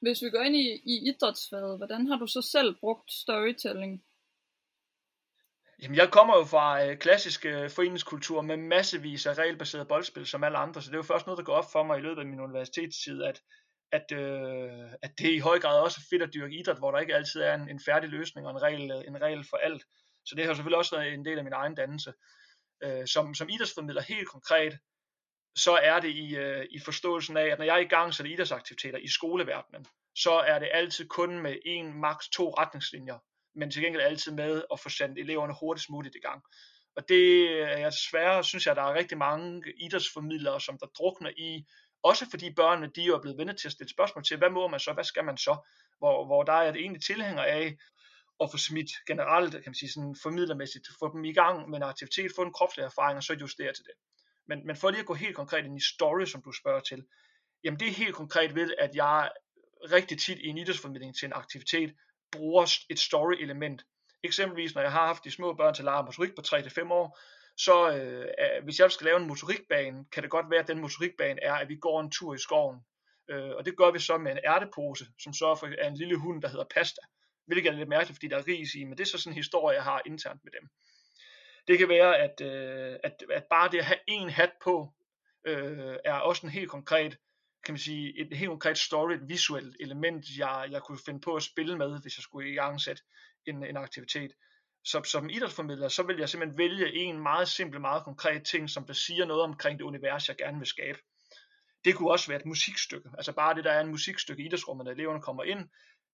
Hvis 0.00 0.22
vi 0.22 0.30
går 0.30 0.42
ind 0.42 0.56
i, 0.56 0.66
i 0.92 1.08
idrætsfaget, 1.08 1.78
hvordan 1.78 2.06
har 2.06 2.16
du 2.16 2.26
så 2.26 2.42
selv 2.42 2.76
brugt 2.80 3.12
storytelling? 3.12 4.04
Jamen, 5.82 5.96
jeg 5.96 6.10
kommer 6.10 6.36
jo 6.36 6.44
fra 6.44 6.84
øh, 6.84 6.98
klassisk 6.98 7.46
øh, 7.46 7.70
foreningskultur 7.70 8.42
med 8.42 8.56
massevis 8.56 9.26
af 9.26 9.38
regelbaseret 9.38 9.88
boldspil 9.88 10.26
som 10.26 10.44
alle 10.44 10.58
andre, 10.58 10.82
så 10.82 10.90
det 10.90 10.94
er 10.94 10.98
jo 10.98 11.02
først 11.02 11.26
noget, 11.26 11.38
der 11.38 11.44
går 11.44 11.52
op 11.54 11.72
for 11.72 11.82
mig 11.82 11.98
i 11.98 12.02
løbet 12.02 12.20
af 12.20 12.26
min 12.26 12.40
universitetstid, 12.40 13.22
at, 13.22 13.42
at, 13.92 14.12
øh, 14.12 14.90
at 15.02 15.18
det 15.18 15.30
i 15.30 15.38
høj 15.38 15.58
grad 15.58 15.80
også 15.80 16.00
er 16.00 16.06
fedt 16.10 16.22
at 16.22 16.34
dyrke 16.34 16.58
idræt, 16.58 16.78
hvor 16.78 16.90
der 16.90 16.98
ikke 16.98 17.14
altid 17.14 17.40
er 17.40 17.54
en, 17.54 17.68
en 17.68 17.80
færdig 17.86 18.10
løsning 18.10 18.46
og 18.46 18.52
en 18.52 18.62
regel, 18.62 18.90
øh, 18.90 19.08
en 19.08 19.22
regel 19.22 19.44
for 19.50 19.56
alt. 19.56 19.82
Så 20.24 20.34
det 20.34 20.46
har 20.46 20.54
selvfølgelig 20.54 20.78
også 20.78 20.96
været 20.96 21.14
en 21.14 21.24
del 21.24 21.38
af 21.38 21.44
min 21.44 21.52
egen 21.52 21.74
dannelse. 21.74 22.12
Øh, 22.84 23.06
som, 23.06 23.34
som 23.34 23.48
idrætsformidler 23.48 24.02
helt 24.02 24.28
konkret, 24.28 24.78
så 25.56 25.78
er 25.82 26.00
det 26.00 26.08
i, 26.08 26.36
øh, 26.36 26.66
i 26.70 26.78
forståelsen 26.80 27.36
af, 27.36 27.46
at 27.46 27.58
når 27.58 27.64
jeg 27.64 27.74
er 27.74 27.86
i 27.86 27.94
gang 27.96 28.14
sætter 28.14 28.32
idrætsaktiviteter 28.32 28.98
i 28.98 29.08
skoleverdenen, 29.08 29.86
så 30.14 30.32
er 30.32 30.58
det 30.58 30.68
altid 30.72 31.08
kun 31.08 31.38
med 31.38 31.56
en, 31.64 32.00
maks 32.00 32.28
to 32.28 32.50
retningslinjer, 32.50 33.18
men 33.54 33.70
til 33.70 33.82
gengæld 33.82 34.02
altid 34.02 34.32
med 34.32 34.62
at 34.72 34.80
få 34.80 34.88
sendt 34.88 35.18
eleverne 35.18 35.54
hurtigst 35.60 35.90
muligt 35.90 36.16
i 36.16 36.18
gang. 36.18 36.42
Og 36.96 37.08
det 37.08 37.52
er 37.62 37.78
jeg 37.78 37.92
desværre, 37.92 38.44
synes 38.44 38.66
jeg, 38.66 38.76
der 38.76 38.82
er 38.82 38.94
rigtig 38.94 39.18
mange 39.18 39.72
idrætsformidlere, 39.80 40.60
som 40.60 40.78
der 40.78 40.86
drukner 40.86 41.30
i 41.36 41.64
også 42.02 42.30
fordi 42.30 42.54
børnene, 42.54 42.90
de 42.96 43.06
er 43.06 43.20
blevet 43.20 43.38
vendt 43.38 43.58
til 43.58 43.68
at 43.68 43.72
stille 43.72 43.90
spørgsmål 43.90 44.24
til, 44.24 44.36
hvad 44.36 44.50
må 44.50 44.68
man 44.68 44.80
så, 44.80 44.92
hvad 44.92 45.04
skal 45.04 45.24
man 45.24 45.36
så? 45.36 45.56
Hvor, 45.98 46.26
hvor 46.26 46.42
der 46.42 46.52
er 46.52 46.72
det 46.72 46.80
egentlig 46.80 47.02
tilhænger 47.02 47.42
af 47.42 47.76
at 48.40 48.50
få 48.50 48.56
smidt 48.56 48.90
generelt, 49.06 49.52
kan 49.52 49.62
man 49.66 49.74
sige 49.74 49.92
sådan 49.92 50.16
formidlermæssigt, 50.22 50.88
få 50.98 51.12
dem 51.12 51.24
i 51.24 51.32
gang 51.32 51.70
med 51.70 51.78
en 51.78 51.82
aktivitet, 51.82 52.30
få 52.36 52.42
en 52.42 52.52
kropslig 52.52 52.84
erfaring, 52.84 53.16
og 53.16 53.22
så 53.22 53.34
justere 53.40 53.72
til 53.72 53.84
det. 53.84 53.94
Men, 54.48 54.66
men 54.66 54.76
for 54.76 54.90
lige 54.90 55.00
at 55.00 55.06
gå 55.06 55.14
helt 55.14 55.36
konkret 55.36 55.64
ind 55.64 55.76
i 55.76 55.84
story, 55.94 56.24
som 56.24 56.42
du 56.42 56.52
spørger 56.52 56.80
til, 56.80 57.04
jamen 57.64 57.80
det 57.80 57.88
er 57.88 57.92
helt 57.92 58.14
konkret 58.14 58.54
ved, 58.54 58.74
at 58.78 58.90
jeg 58.94 59.30
rigtig 59.92 60.18
tit 60.18 60.38
i 60.38 60.46
en 60.46 60.58
idrætsformidling 60.58 61.16
til 61.16 61.26
en 61.26 61.32
aktivitet, 61.32 61.94
bruger 62.36 62.66
et 62.90 62.98
story-element. 62.98 63.82
Eksempelvis 64.22 64.74
når 64.74 64.82
jeg 64.82 64.92
har 64.92 65.06
haft 65.06 65.24
de 65.24 65.30
små 65.30 65.54
børn 65.54 65.74
til 65.74 65.84
lege 65.84 66.02
motorik 66.02 66.34
på 66.34 66.42
3-5 66.46 66.92
år, 66.92 67.18
så 67.56 67.96
øh, 67.96 68.64
hvis 68.64 68.78
jeg 68.78 68.92
skal 68.92 69.04
lave 69.04 69.16
en 69.16 69.26
motorikbane, 69.26 70.04
kan 70.12 70.22
det 70.22 70.30
godt 70.30 70.50
være, 70.50 70.60
at 70.60 70.68
den 70.68 70.80
motorikbane 70.80 71.42
er, 71.42 71.54
at 71.54 71.68
vi 71.68 71.76
går 71.76 72.00
en 72.00 72.10
tur 72.10 72.34
i 72.34 72.38
skoven. 72.38 72.80
Øh, 73.30 73.50
og 73.50 73.64
det 73.66 73.76
gør 73.76 73.90
vi 73.90 73.98
så 73.98 74.18
med 74.18 74.32
en 74.32 74.38
ærtepose, 74.44 75.06
som 75.18 75.32
sørger 75.32 75.54
for 75.54 75.66
en 75.66 75.96
lille 75.96 76.16
hund, 76.16 76.42
der 76.42 76.48
hedder 76.48 76.64
Pasta. 76.74 77.00
Hvilket 77.46 77.72
er 77.72 77.76
lidt 77.76 77.88
mærkeligt, 77.88 78.16
fordi 78.16 78.28
der 78.28 78.38
er 78.38 78.48
ris 78.48 78.74
i, 78.74 78.84
men 78.84 78.98
det 78.98 79.00
er 79.00 79.10
så 79.10 79.18
sådan 79.18 79.32
en 79.32 79.36
historie, 79.36 79.76
jeg 79.76 79.84
har 79.84 80.02
internt 80.06 80.40
med 80.44 80.52
dem. 80.52 80.68
Det 81.68 81.78
kan 81.78 81.88
være, 81.88 82.18
at, 82.18 82.40
øh, 82.40 82.96
at, 83.04 83.24
at 83.30 83.44
bare 83.50 83.70
det 83.70 83.78
at 83.78 83.84
have 83.84 83.98
en 84.08 84.30
hat 84.30 84.52
på, 84.64 84.92
øh, 85.44 85.96
er 86.04 86.14
også 86.14 86.46
en 86.46 86.52
helt 86.52 86.70
konkret, 86.70 87.16
kan 87.64 87.72
man 87.72 87.78
sige, 87.78 88.20
et 88.20 88.36
helt 88.36 88.48
konkret 88.48 88.78
story, 88.78 89.12
et 89.12 89.28
visuelt 89.28 89.76
element, 89.80 90.24
jeg, 90.38 90.68
jeg 90.70 90.82
kunne 90.82 90.98
finde 91.06 91.20
på 91.20 91.34
at 91.34 91.42
spille 91.42 91.78
med, 91.78 92.02
hvis 92.02 92.18
jeg 92.18 92.22
skulle 92.22 92.50
i 92.50 92.54
gang 92.54 92.80
sætte 92.80 93.02
en, 93.46 93.64
en 93.64 93.76
aktivitet 93.76 94.32
Så 94.84 95.02
som 95.04 95.30
idrætsformidler, 95.30 95.88
så 95.88 96.02
vil 96.02 96.18
jeg 96.18 96.28
simpelthen 96.28 96.58
vælge 96.58 96.94
en 96.94 97.22
meget 97.22 97.48
simpel, 97.48 97.80
meget 97.80 98.04
konkret 98.04 98.44
ting, 98.44 98.70
som 98.70 98.86
der 98.86 98.92
siger 98.92 99.24
noget 99.24 99.42
omkring 99.42 99.78
det 99.78 99.84
univers, 99.84 100.28
jeg 100.28 100.36
gerne 100.36 100.58
vil 100.58 100.66
skabe. 100.66 100.98
Det 101.84 101.94
kunne 101.94 102.10
også 102.10 102.28
være 102.28 102.40
et 102.40 102.46
musikstykke. 102.46 103.08
Altså 103.18 103.32
bare 103.32 103.54
det, 103.54 103.64
der 103.64 103.72
er 103.72 103.80
en 103.80 103.90
musikstykke 103.90 104.42
i 104.42 104.46
idrætsrummet, 104.46 104.84
når 104.84 104.92
eleverne 104.92 105.22
kommer 105.22 105.44
ind, 105.44 105.68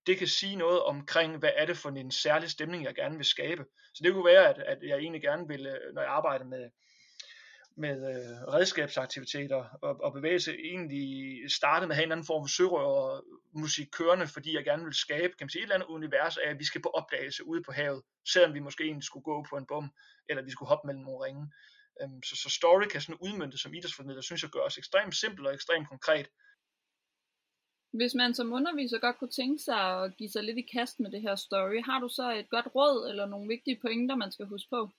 det 0.06 0.18
kan 0.18 0.28
sige 0.28 0.56
noget 0.56 0.82
omkring, 0.82 1.36
hvad 1.36 1.50
er 1.56 1.66
det 1.66 1.76
for 1.76 1.88
en 1.90 2.10
særlig 2.10 2.50
stemning, 2.50 2.84
jeg 2.84 2.94
gerne 2.94 3.16
vil 3.16 3.24
skabe. 3.24 3.64
Så 3.94 4.04
det 4.04 4.12
kunne 4.12 4.24
være, 4.24 4.48
at, 4.48 4.58
at 4.58 4.78
jeg 4.82 4.98
egentlig 4.98 5.22
gerne 5.22 5.48
vil, 5.48 5.78
når 5.94 6.02
jeg 6.02 6.10
arbejder 6.10 6.44
med, 6.44 6.70
med 7.76 7.96
øh, 8.10 8.54
redskabsaktiviteter 8.54 9.64
og, 9.82 10.00
og 10.00 10.12
bevægelse 10.12 10.56
egentlig 10.58 11.10
startede 11.50 11.86
med 11.86 11.94
at 11.94 11.96
have 11.96 12.06
en 12.06 12.12
anden 12.12 12.26
form 12.26 12.42
for 12.42 12.48
sørøver 12.48 13.20
musik 13.52 13.88
kørende, 13.92 14.26
fordi 14.26 14.54
jeg 14.54 14.64
gerne 14.64 14.84
vil 14.84 14.94
skabe 14.94 15.32
kan 15.38 15.44
man 15.44 15.50
sige, 15.50 15.60
et 15.60 15.62
eller 15.62 15.74
andet 15.74 15.86
univers 15.86 16.36
af, 16.36 16.50
at 16.50 16.58
vi 16.58 16.64
skal 16.64 16.82
på 16.82 16.88
opdagelse 16.88 17.46
ude 17.46 17.62
på 17.62 17.72
havet, 17.72 18.02
selvom 18.32 18.54
vi 18.54 18.60
måske 18.60 18.84
egentlig 18.84 19.04
skulle 19.04 19.24
gå 19.24 19.46
på 19.50 19.56
en 19.56 19.66
bom, 19.66 19.90
eller 20.28 20.42
vi 20.42 20.50
skulle 20.50 20.68
hoppe 20.68 20.86
mellem 20.86 21.04
nogle 21.04 21.24
ringe. 21.24 21.52
Øhm, 22.02 22.22
så, 22.22 22.36
så 22.36 22.48
story 22.50 22.86
kan 22.92 23.00
sådan 23.00 23.22
udmynde 23.26 23.58
som 23.58 23.74
idrætsformidler, 23.74 24.22
synes 24.22 24.42
jeg 24.42 24.50
gør 24.50 24.60
os 24.60 24.78
ekstremt 24.78 25.16
simpelt 25.16 25.46
og 25.46 25.54
ekstremt 25.54 25.88
konkret. 25.88 26.26
Hvis 27.92 28.14
man 28.14 28.34
som 28.34 28.52
underviser 28.52 28.98
godt 28.98 29.18
kunne 29.18 29.30
tænke 29.30 29.62
sig 29.62 29.80
at 30.02 30.16
give 30.16 30.30
sig 30.30 30.44
lidt 30.44 30.58
i 30.58 30.66
kast 30.72 31.00
med 31.00 31.10
det 31.10 31.22
her 31.22 31.34
story, 31.34 31.82
har 31.84 32.00
du 32.00 32.08
så 32.08 32.32
et 32.32 32.50
godt 32.50 32.68
råd 32.74 33.08
eller 33.10 33.26
nogle 33.26 33.48
vigtige 33.48 33.80
pointer, 33.80 34.16
man 34.16 34.32
skal 34.32 34.46
huske 34.46 34.70
på? 34.70 34.90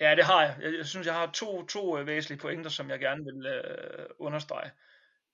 Ja, 0.00 0.14
det 0.14 0.24
har 0.24 0.42
jeg. 0.42 0.74
Jeg, 0.78 0.86
synes, 0.86 1.06
jeg 1.06 1.14
har 1.14 1.30
to, 1.30 1.66
to 1.66 1.98
øh, 1.98 2.06
væsentlige 2.06 2.40
pointer, 2.40 2.70
som 2.70 2.90
jeg 2.90 3.00
gerne 3.00 3.24
vil 3.24 3.46
øh, 3.46 4.06
understrege. 4.18 4.70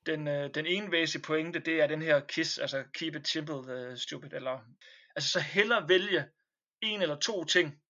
Den, 0.07 0.29
øh, 0.29 0.51
den 0.55 0.66
ene 0.66 0.92
væsentlige 0.92 1.27
pointe, 1.27 1.59
det 1.59 1.81
er 1.81 1.87
den 1.87 2.03
her 2.03 2.21
KISS, 2.21 2.59
altså 2.59 2.85
Keep 2.94 3.14
it 3.14 3.29
simple, 3.29 3.90
uh, 3.90 3.97
stupid, 3.97 4.33
eller 4.33 4.61
altså 5.16 5.31
så 5.31 5.40
hellere 5.40 5.88
vælge 5.88 6.25
en 6.81 7.03
eller 7.03 7.16
to 7.16 7.44
ting 7.44 7.83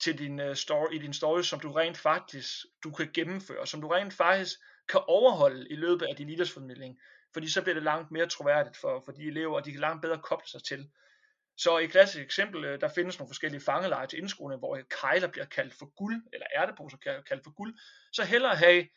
til 0.00 0.18
din 0.18 0.40
uh, 0.40 0.54
story, 0.54 0.94
i 0.94 0.98
din 0.98 1.12
story, 1.12 1.42
som 1.42 1.60
du 1.60 1.72
rent 1.72 1.98
faktisk 1.98 2.50
du 2.84 2.90
kan 2.90 3.10
gennemføre, 3.14 3.66
som 3.66 3.80
du 3.80 3.88
rent 3.88 4.14
faktisk 4.14 4.60
kan 4.88 5.00
overholde 5.06 5.68
i 5.70 5.76
løbet 5.76 6.06
af 6.06 6.16
din 6.16 6.28
idrætsformidling, 6.28 6.98
fordi 7.32 7.50
så 7.50 7.62
bliver 7.62 7.74
det 7.74 7.82
langt 7.82 8.10
mere 8.10 8.26
troværdigt 8.26 8.76
for, 8.76 9.02
for 9.04 9.12
de 9.12 9.22
elever, 9.22 9.54
og 9.54 9.64
de 9.64 9.70
kan 9.70 9.80
langt 9.80 10.02
bedre 10.02 10.20
koble 10.22 10.48
sig 10.48 10.64
til. 10.64 10.90
Så 11.56 11.78
i 11.78 11.84
et 11.84 11.90
klassisk 11.90 12.24
eksempel, 12.24 12.64
øh, 12.64 12.80
der 12.80 12.88
findes 12.88 13.18
nogle 13.18 13.28
forskellige 13.28 13.60
fangeleje 13.60 14.06
til 14.06 14.18
indskoling, 14.18 14.58
hvor 14.58 14.78
kejler 15.00 15.28
bliver 15.28 15.46
kaldt 15.46 15.74
for 15.74 15.94
guld, 15.96 16.22
eller 16.32 16.46
ærteposer 16.56 16.96
bliver 17.00 17.22
kaldt 17.22 17.44
for 17.44 17.54
guld. 17.54 17.74
Så 18.12 18.24
hellere 18.24 18.56
have, 18.56 18.88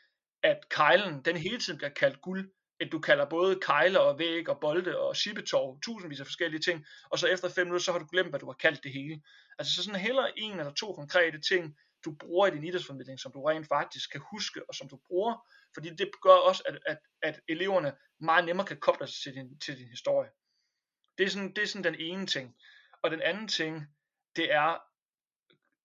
at 0.44 0.70
kejlen, 0.70 1.22
den 1.26 1.38
hele 1.38 1.60
tiden 1.60 1.78
bliver 1.78 1.90
kaldt 1.90 2.22
guld, 2.22 2.52
at 2.80 2.92
du 2.92 3.00
kalder 3.00 3.26
både 3.26 3.60
kejler 3.62 4.00
og 4.00 4.20
væg 4.20 4.50
og 4.50 4.60
bolde 4.60 5.00
og 5.00 5.16
shippetov, 5.16 5.82
tusindvis 5.82 6.20
af 6.20 6.26
forskellige 6.26 6.62
ting, 6.62 6.86
og 7.12 7.20
så 7.20 7.28
efter 7.28 7.50
fem 7.50 7.68
minutter, 7.68 7.84
så 7.84 7.92
har 7.92 8.00
du 8.00 8.08
glemt, 8.12 8.30
hvad 8.30 8.40
du 8.40 8.46
har 8.46 8.54
kaldt 8.54 8.84
det 8.84 8.94
hele. 8.94 9.22
Altså 9.60 9.76
så 9.76 9.84
sådan 9.84 10.00
hellere 10.00 10.40
en 10.40 10.60
eller 10.60 10.74
to 10.74 10.94
konkrete 10.94 11.42
ting, 11.42 11.76
du 12.06 12.16
bruger 12.20 12.48
i 12.48 12.52
din 12.52 12.64
idrætsformidling, 12.64 13.20
som 13.20 13.32
du 13.32 13.44
rent 13.44 13.68
faktisk 13.68 14.12
kan 14.12 14.22
huske, 14.32 14.70
og 14.70 14.76
som 14.76 14.90
du 14.90 15.00
bruger, 15.08 15.48
fordi 15.74 15.90
det 15.90 16.10
gør 16.22 16.40
også, 16.50 16.64
at, 16.66 16.80
at, 16.86 16.98
at 17.22 17.40
eleverne 17.48 17.94
meget 18.20 18.46
nemmere 18.46 18.68
kan 18.68 18.80
koble 18.80 19.08
sig 19.08 19.24
til 19.24 19.34
din, 19.34 19.60
til 19.60 19.78
din 19.78 19.88
historie. 19.88 20.30
Det 21.18 21.26
er, 21.26 21.30
sådan, 21.30 21.54
det 21.54 21.64
er 21.64 21.68
sådan 21.68 21.84
den 21.84 21.96
ene 22.00 22.28
ting. 22.28 22.56
Og 23.02 23.12
den 23.12 23.22
anden 23.22 23.48
ting, 23.48 23.88
det 24.36 24.54
er, 24.54 24.78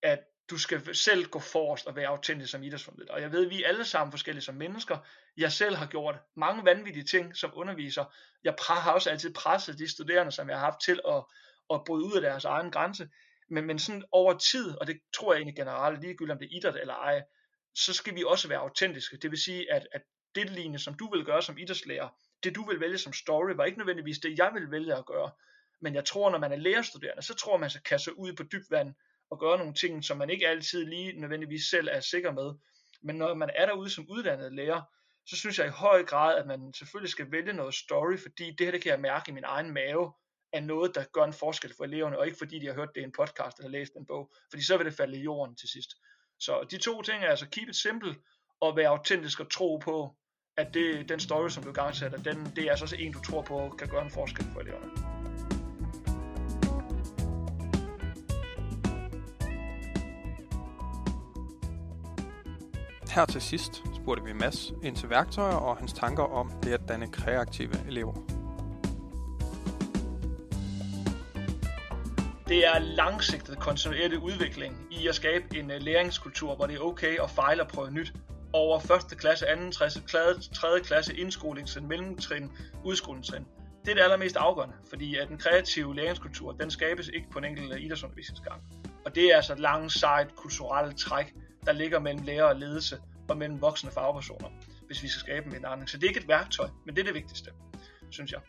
at 0.02 0.20
du 0.50 0.58
skal 0.58 0.94
selv 0.94 1.26
gå 1.26 1.38
forrest 1.38 1.86
og 1.86 1.96
være 1.96 2.06
autentisk 2.06 2.50
som 2.50 2.62
idrætsformidler. 2.62 3.12
Og 3.12 3.20
jeg 3.20 3.32
ved, 3.32 3.44
at 3.44 3.50
vi 3.50 3.62
er 3.62 3.68
alle 3.68 3.84
sammen 3.84 4.12
forskellige 4.12 4.42
som 4.42 4.54
mennesker. 4.54 4.98
Jeg 5.36 5.52
selv 5.52 5.76
har 5.76 5.86
gjort 5.86 6.18
mange 6.36 6.64
vanvittige 6.64 7.04
ting 7.04 7.36
som 7.36 7.50
underviser. 7.54 8.04
Jeg 8.44 8.54
har 8.68 8.92
også 8.92 9.10
altid 9.10 9.34
presset 9.34 9.78
de 9.78 9.88
studerende, 9.88 10.32
som 10.32 10.48
jeg 10.48 10.58
har 10.58 10.64
haft 10.64 10.80
til 10.80 11.00
at, 11.08 11.24
at 11.74 11.84
bryde 11.86 12.04
ud 12.04 12.12
af 12.12 12.20
deres 12.20 12.44
egen 12.44 12.70
grænse. 12.70 13.08
Men, 13.50 13.66
men 13.66 13.78
sådan 13.78 14.04
over 14.12 14.38
tid, 14.38 14.76
og 14.80 14.86
det 14.86 15.00
tror 15.14 15.32
jeg 15.32 15.38
egentlig 15.38 15.56
generelt, 15.56 16.00
ligegyldigt 16.00 16.32
om 16.32 16.38
det 16.38 16.46
er 16.46 16.56
idræt 16.56 16.76
eller 16.80 16.94
ej, 16.94 17.22
så 17.74 17.94
skal 17.94 18.14
vi 18.14 18.24
også 18.26 18.48
være 18.48 18.58
autentiske. 18.58 19.16
Det 19.16 19.30
vil 19.30 19.42
sige, 19.42 19.72
at, 19.72 19.86
at 19.92 20.02
det 20.34 20.50
lignende, 20.50 20.78
som 20.78 20.94
du 20.94 21.10
vil 21.10 21.24
gøre 21.24 21.42
som 21.42 21.58
idrætslærer, 21.58 22.08
det 22.44 22.54
du 22.54 22.68
vil 22.68 22.80
vælge 22.80 22.98
som 22.98 23.12
story, 23.12 23.52
var 23.56 23.64
ikke 23.64 23.78
nødvendigvis 23.78 24.18
det, 24.18 24.38
jeg 24.38 24.50
vil 24.54 24.70
vælge 24.70 24.94
at 24.94 25.06
gøre. 25.06 25.30
Men 25.80 25.94
jeg 25.94 26.04
tror, 26.04 26.30
når 26.30 26.38
man 26.38 26.52
er 26.52 26.56
lærerstuderende, 26.56 27.22
så 27.22 27.34
tror 27.34 27.56
man, 27.56 27.70
sig 27.70 27.82
kan 27.82 27.98
sig 27.98 28.18
ud 28.18 28.32
på 28.32 28.42
dybt 28.42 28.70
vand 28.70 28.94
og 29.30 29.38
gøre 29.38 29.58
nogle 29.58 29.74
ting, 29.74 30.04
som 30.04 30.16
man 30.16 30.30
ikke 30.30 30.48
altid 30.48 30.86
lige 30.86 31.20
nødvendigvis 31.20 31.64
selv 31.64 31.88
er 31.92 32.00
sikker 32.00 32.32
med. 32.32 32.54
Men 33.02 33.16
når 33.16 33.34
man 33.34 33.50
er 33.54 33.66
derude 33.66 33.90
som 33.90 34.06
uddannet 34.08 34.52
lærer, 34.52 34.82
så 35.26 35.36
synes 35.36 35.58
jeg 35.58 35.66
i 35.66 35.70
høj 35.70 36.04
grad, 36.04 36.38
at 36.38 36.46
man 36.46 36.74
selvfølgelig 36.74 37.10
skal 37.10 37.32
vælge 37.32 37.52
noget 37.52 37.74
story, 37.74 38.18
fordi 38.18 38.50
det 38.50 38.66
her 38.66 38.70
det 38.70 38.82
kan 38.82 38.90
jeg 38.90 39.00
mærke 39.00 39.30
i 39.30 39.34
min 39.34 39.44
egen 39.44 39.70
mave, 39.70 40.12
er 40.52 40.60
noget, 40.60 40.94
der 40.94 41.04
gør 41.12 41.24
en 41.24 41.32
forskel 41.32 41.74
for 41.76 41.84
eleverne, 41.84 42.18
og 42.18 42.26
ikke 42.26 42.38
fordi 42.38 42.58
de 42.58 42.66
har 42.66 42.74
hørt 42.74 42.94
det 42.94 43.00
i 43.00 43.04
en 43.04 43.12
podcast 43.12 43.58
eller 43.58 43.70
læst 43.70 43.92
en 43.96 44.06
bog, 44.06 44.32
fordi 44.50 44.62
så 44.62 44.76
vil 44.76 44.86
det 44.86 44.94
falde 44.94 45.18
i 45.18 45.22
jorden 45.22 45.56
til 45.56 45.68
sidst. 45.68 45.90
Så 46.38 46.66
de 46.70 46.78
to 46.78 47.02
ting 47.02 47.24
er 47.24 47.28
altså 47.28 47.48
keep 47.50 47.68
it 47.68 47.76
simple, 47.76 48.16
og 48.60 48.76
være 48.76 48.88
autentisk 48.88 49.40
og 49.40 49.50
tro 49.50 49.76
på, 49.76 50.16
at 50.60 50.74
det, 50.74 51.08
den 51.08 51.20
story, 51.20 51.48
som 51.48 51.62
du 51.62 51.72
gang 51.72 51.94
sætter, 51.94 52.18
den, 52.18 52.52
det 52.56 52.64
er 52.64 52.70
altså 52.70 52.84
også 52.84 52.96
en, 52.98 53.12
du 53.12 53.20
tror 53.20 53.42
på, 53.42 53.74
kan 53.78 53.88
gøre 53.88 54.04
en 54.04 54.10
forskel 54.10 54.46
for 54.52 54.60
eleverne. 54.60 54.90
Her 63.14 63.24
til 63.24 63.40
sidst 63.40 63.82
spurgte 63.94 64.24
vi 64.24 64.32
Mads 64.32 64.72
ind 64.82 64.96
til 64.96 65.10
værktøjer 65.10 65.54
og 65.54 65.76
hans 65.76 65.92
tanker 65.92 66.22
om 66.22 66.52
det 66.62 66.72
at 66.72 66.80
danne 66.88 67.06
kreative 67.06 67.86
elever. 67.88 68.14
Det 72.48 72.66
er 72.66 72.78
langsigtet 72.78 73.58
kontinuerlig 73.58 74.18
udvikling 74.18 74.86
i 74.90 75.08
at 75.08 75.14
skabe 75.14 75.44
en 75.56 75.70
øh, 75.70 75.80
læringskultur, 75.80 76.54
hvor 76.54 76.66
det 76.66 76.76
er 76.76 76.80
okay 76.80 77.18
at 77.22 77.30
fejle 77.30 77.62
og 77.62 77.68
prøve 77.68 77.90
nyt. 77.90 78.12
Over 78.52 78.78
1. 79.12 79.18
klasse, 79.18 79.46
2. 80.08 80.52
3. 80.54 80.80
klasse, 80.80 81.16
indskolingstrin, 81.16 81.88
mellemtrin, 81.88 82.50
udskolingstrin. 82.84 83.44
Det 83.84 83.90
er 83.90 83.94
det 83.94 84.02
allermest 84.02 84.36
afgørende, 84.36 84.74
fordi 84.88 85.16
at 85.16 85.28
den 85.28 85.38
kreative 85.38 85.96
læringskultur, 85.96 86.52
den 86.52 86.70
skabes 86.70 87.08
ikke 87.08 87.30
på 87.30 87.38
en 87.38 87.44
enkelt 87.44 87.80
idrætsundervisningsgang. 87.80 88.62
Og 89.04 89.14
det 89.14 89.24
er 89.24 89.36
altså 89.36 89.52
et 89.52 89.60
langt, 89.60 89.92
sejt 89.92 90.36
kulturelt 90.36 90.98
træk, 90.98 91.34
der 91.66 91.72
ligger 91.72 91.98
mellem 91.98 92.24
lærer 92.24 92.44
og 92.44 92.56
ledelse 92.56 92.98
og 93.28 93.36
mellem 93.36 93.60
voksne 93.60 93.90
fagpersoner, 93.90 94.48
hvis 94.86 95.02
vi 95.02 95.08
skal 95.08 95.20
skabe 95.20 95.46
en 95.46 95.54
indretning. 95.56 95.90
Så 95.90 95.96
det 95.96 96.04
er 96.04 96.08
ikke 96.08 96.20
et 96.20 96.28
værktøj, 96.28 96.68
men 96.86 96.96
det 96.96 97.00
er 97.00 97.06
det 97.06 97.14
vigtigste, 97.14 97.50
synes 98.10 98.32
jeg. 98.32 98.40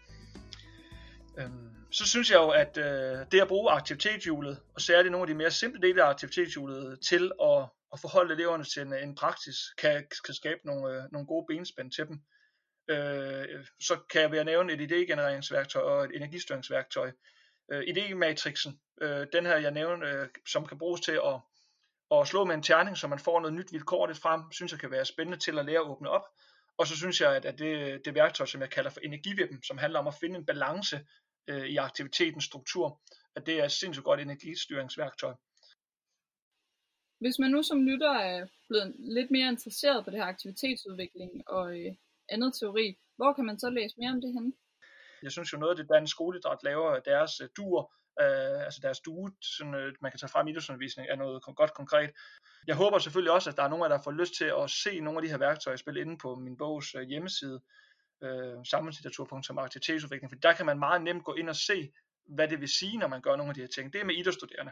Øhm, 1.38 1.70
så 1.92 2.08
synes 2.08 2.32
jeg 2.32 2.38
jo, 2.38 2.50
at 2.50 2.78
øh, 2.78 3.26
det 3.32 3.42
at 3.42 3.48
bruge 3.48 3.72
aktivitetshjulet, 3.72 4.60
og 4.76 4.82
særligt 4.82 5.12
nogle 5.12 5.24
af 5.24 5.28
de 5.28 5.34
mere 5.34 5.52
simple 5.52 5.82
dele 5.82 6.04
af 6.04 6.10
aktivitetshjulet, 6.10 7.00
til 7.00 7.32
at, 7.44 7.66
at 7.94 8.00
forholde 8.00 8.34
eleverne 8.34 8.64
til 8.64 8.82
en, 8.82 8.94
en 8.94 9.16
praksis, 9.16 9.58
kan, 9.78 10.08
kan 10.26 10.34
skabe 10.34 10.60
nogle, 10.64 10.96
øh, 10.96 11.04
nogle 11.12 11.28
gode 11.28 11.46
benspænd 11.50 11.92
til 11.92 12.08
dem. 12.08 12.22
Øh, 12.88 13.66
så 13.82 14.00
kan 14.10 14.34
jeg 14.34 14.44
nævne 14.44 14.74
et 14.74 14.92
idégenereringsværktøj 14.92 15.82
og 15.84 16.06
et 16.06 16.16
energistyringsværktøj. 16.16 17.12
Øh, 17.72 17.82
idématrixen, 17.82 18.98
øh, 19.02 19.28
den 19.34 19.46
her 19.46 19.58
jeg 19.58 19.72
nævnte, 19.72 20.08
øh, 20.08 20.28
som 20.48 20.66
kan 20.66 20.78
bruges 20.78 21.02
til 21.02 21.20
at, 21.26 21.40
at 22.12 22.28
slå 22.28 22.44
med 22.46 22.56
en 22.56 22.64
terning, 22.64 22.98
så 22.98 23.08
man 23.08 23.20
får 23.20 23.40
noget 23.40 23.54
nyt 23.54 23.74
vilkårligt 23.74 24.20
frem, 24.20 24.42
synes 24.52 24.72
jeg 24.72 24.80
kan 24.80 24.92
være 24.92 25.06
spændende 25.06 25.40
til 25.40 25.60
at 25.60 25.66
lære 25.66 25.80
at 25.80 25.88
åbne 25.88 26.10
op. 26.10 26.26
Og 26.78 26.88
så 26.88 26.98
synes 26.98 27.22
jeg, 27.22 27.36
at 27.36 27.60
det, 27.60 28.02
det 28.06 28.16
værktøj, 28.16 28.46
som 28.46 28.62
jeg 28.62 28.70
kalder 28.70 28.90
for 28.90 29.00
energivippen, 29.00 29.64
som 29.64 29.78
handler 29.78 30.00
om 30.00 30.08
at 30.08 30.14
finde 30.20 30.40
en 30.40 30.46
balance 30.46 31.06
øh, 31.48 31.66
i 31.66 31.78
aktivitetens 31.78 32.46
struktur, 32.46 33.02
at 33.36 33.46
det 33.46 33.60
er 33.60 33.66
et 33.66 33.72
sindssygt 33.72 34.04
godt 34.04 34.20
energistyringsværktøj. 34.20 35.34
Hvis 37.22 37.40
man 37.40 37.52
nu 37.52 37.64
som 37.64 37.86
lytter 37.86 38.12
er 38.12 38.48
blevet 38.70 38.96
lidt 39.00 39.32
mere 39.32 39.48
interesseret 39.48 40.06
på 40.06 40.12
det 40.12 40.20
her 40.20 40.26
aktivitetsudvikling 40.26 41.32
og 41.48 41.80
øh, 41.80 41.96
andet 42.30 42.54
teori, 42.60 42.98
hvor 43.16 43.34
kan 43.34 43.46
man 43.46 43.60
så 43.60 43.70
læse 43.70 43.96
mere 43.98 44.12
om 44.12 44.22
det 44.22 44.34
henne? 44.34 44.54
Jeg 45.24 45.32
synes 45.32 45.54
jo 45.54 45.58
noget 45.58 45.72
af 45.72 45.78
det, 45.78 45.90
Dansk 45.94 46.12
Skoleidræt 46.12 46.64
laver, 46.64 47.00
deres 47.00 47.42
øh, 47.42 47.50
duer, 47.58 47.84
øh, 48.22 48.66
altså 48.66 48.80
deres 48.84 49.00
due, 49.00 49.32
sådan, 49.42 49.76
øh, 49.76 49.94
man 50.02 50.12
kan 50.12 50.20
tage 50.20 50.30
frem 50.30 50.48
i 50.48 50.52
idrætsundervisning, 50.52 51.08
er 51.10 51.16
noget 51.16 51.44
godt 51.56 51.74
konkret. 51.74 52.12
Jeg 52.68 52.76
håber 52.76 52.98
selvfølgelig 53.00 53.34
også, 53.34 53.50
at 53.50 53.58
der 53.58 53.64
er 53.64 53.68
nogen 53.70 53.84
af 53.84 53.90
jer, 53.90 53.96
der 53.96 54.04
får 54.04 54.12
lyst 54.12 54.34
til 54.36 54.50
at 54.62 54.70
se 54.70 55.00
nogle 55.00 55.18
af 55.20 55.24
de 55.24 55.30
her 55.30 55.38
værktøjer 55.38 55.78
spille 55.78 56.02
inde 56.02 56.18
på 56.18 56.36
min 56.36 56.58
bogs 56.58 56.96
øh, 56.96 57.02
hjemmeside, 57.02 57.60
øh, 58.24 58.58
samfundslitteratur.aktivitetsudvikling, 58.72 60.32
for 60.32 60.40
der 60.40 60.54
kan 60.54 60.66
man 60.66 60.80
meget 60.80 61.02
nemt 61.02 61.24
gå 61.24 61.34
ind 61.34 61.50
og 61.50 61.56
se, 61.56 61.92
hvad 62.26 62.48
det 62.48 62.60
vil 62.62 62.70
sige, 62.70 62.98
når 62.98 63.08
man 63.08 63.22
gør 63.22 63.36
nogle 63.36 63.50
af 63.50 63.56
de 63.56 63.62
her 63.62 63.68
ting. 63.68 63.94
Det 63.94 64.02
er 64.02 64.06
med 64.06 64.16
idrætsstuderende. 64.16 64.72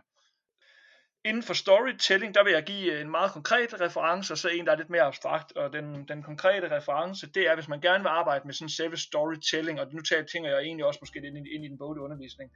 Inden 1.25 1.43
for 1.43 1.53
storytelling, 1.53 2.35
der 2.35 2.43
vil 2.43 2.53
jeg 2.53 2.63
give 2.63 2.93
øh, 2.93 3.01
en 3.01 3.11
meget 3.11 3.31
konkret 3.31 3.81
reference, 3.81 4.33
og 4.33 4.37
så 4.37 4.49
en, 4.49 4.65
der 4.65 4.71
er 4.71 4.77
lidt 4.77 4.89
mere 4.89 5.01
abstrakt. 5.01 5.51
Og 5.57 5.73
den, 5.73 6.07
den 6.07 6.23
konkrete 6.23 6.75
reference, 6.77 7.27
det 7.27 7.47
er, 7.49 7.55
hvis 7.55 7.67
man 7.67 7.81
gerne 7.81 8.03
vil 8.03 8.09
arbejde 8.09 8.45
med 8.45 8.53
sådan 8.53 8.69
selve 8.69 8.97
storytelling, 8.97 9.79
og 9.79 9.87
nu 9.93 10.01
tager 10.01 10.23
tænker 10.23 10.49
jeg 10.49 10.59
egentlig 10.59 10.85
også 10.85 10.99
måske 11.01 11.19
ind, 11.19 11.47
ind 11.47 11.65
i 11.65 11.67
den 11.67 11.77
boglige 11.77 12.03
undervisning, 12.03 12.51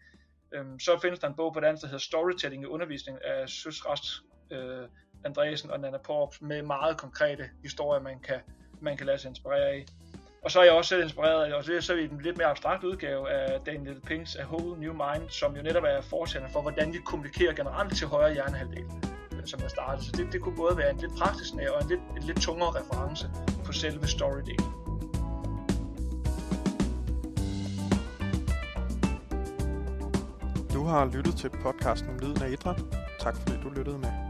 øhm, 0.54 0.80
så 0.80 0.99
findes 1.02 1.19
der 1.19 1.28
en 1.28 1.36
bog 1.36 1.54
på 1.54 1.60
dansk, 1.60 1.82
der 1.82 1.88
hedder 1.88 1.99
Storytelling 1.99 2.63
i 2.63 2.65
undervisning 2.65 3.26
af 3.26 3.49
Søs 3.49 3.86
Rast 3.86 4.06
øh, 4.52 4.88
Andresen 5.26 5.71
og 5.71 5.80
Nana 5.80 5.97
Porps, 5.97 6.41
med 6.41 6.62
meget 6.62 6.97
konkrete 6.97 7.49
historier, 7.62 8.02
man 8.02 8.19
kan, 8.19 8.39
man 8.82 8.97
kan 8.97 9.06
lade 9.06 9.17
sig 9.17 9.30
inspirere 9.30 9.69
af. 9.69 9.86
Og 10.43 10.51
så 10.51 10.60
er 10.60 10.63
jeg 10.63 10.73
også 10.73 10.89
selv 10.89 11.03
inspireret, 11.03 11.53
og 11.53 11.65
det 11.65 11.84
så 11.84 11.93
i 11.93 11.97
vi 11.97 12.03
en 12.03 12.21
lidt 12.23 12.38
mere 12.38 12.47
abstrakt 12.47 12.84
udgave 12.84 13.29
af 13.29 13.62
Daniel 13.65 14.01
Pinks 14.01 14.36
A 14.36 14.43
Whole 14.43 14.79
New 14.79 14.93
Mind, 14.93 15.29
som 15.29 15.56
jo 15.56 15.62
netop 15.62 15.84
er 15.84 16.01
forsætter 16.01 16.49
for, 16.49 16.62
hvordan 16.62 16.93
vi 16.93 16.97
kommunikerer 17.06 17.53
generelt 17.53 17.97
til 17.97 18.08
højre 18.08 18.34
hjernehalvdel, 18.34 18.86
øh, 19.32 19.45
som 19.45 19.60
jeg 19.62 19.69
startede. 19.69 20.06
Så 20.06 20.12
det, 20.12 20.27
det 20.34 20.41
kunne 20.41 20.56
både 20.56 20.77
være 20.77 20.89
en 20.89 20.97
lidt 20.97 21.12
praktisk 21.17 21.53
nær 21.56 21.69
og 21.69 21.82
en 21.84 21.89
lidt, 21.89 22.01
en 22.17 22.23
lidt 22.23 22.41
tungere 22.41 22.69
reference 22.69 23.29
på 23.65 23.71
selve 23.71 24.08
storydelen. 24.08 24.69
Du 30.73 30.84
har 30.84 31.06
lyttet 31.15 31.36
til 31.36 31.49
podcasten 31.49 32.19
Lyden 32.21 32.43
af 32.43 32.49
Idræt. 32.49 32.79
Tak 33.19 33.36
fordi 33.38 33.62
du 33.63 33.69
lyttede 33.69 33.97
med. 33.97 34.23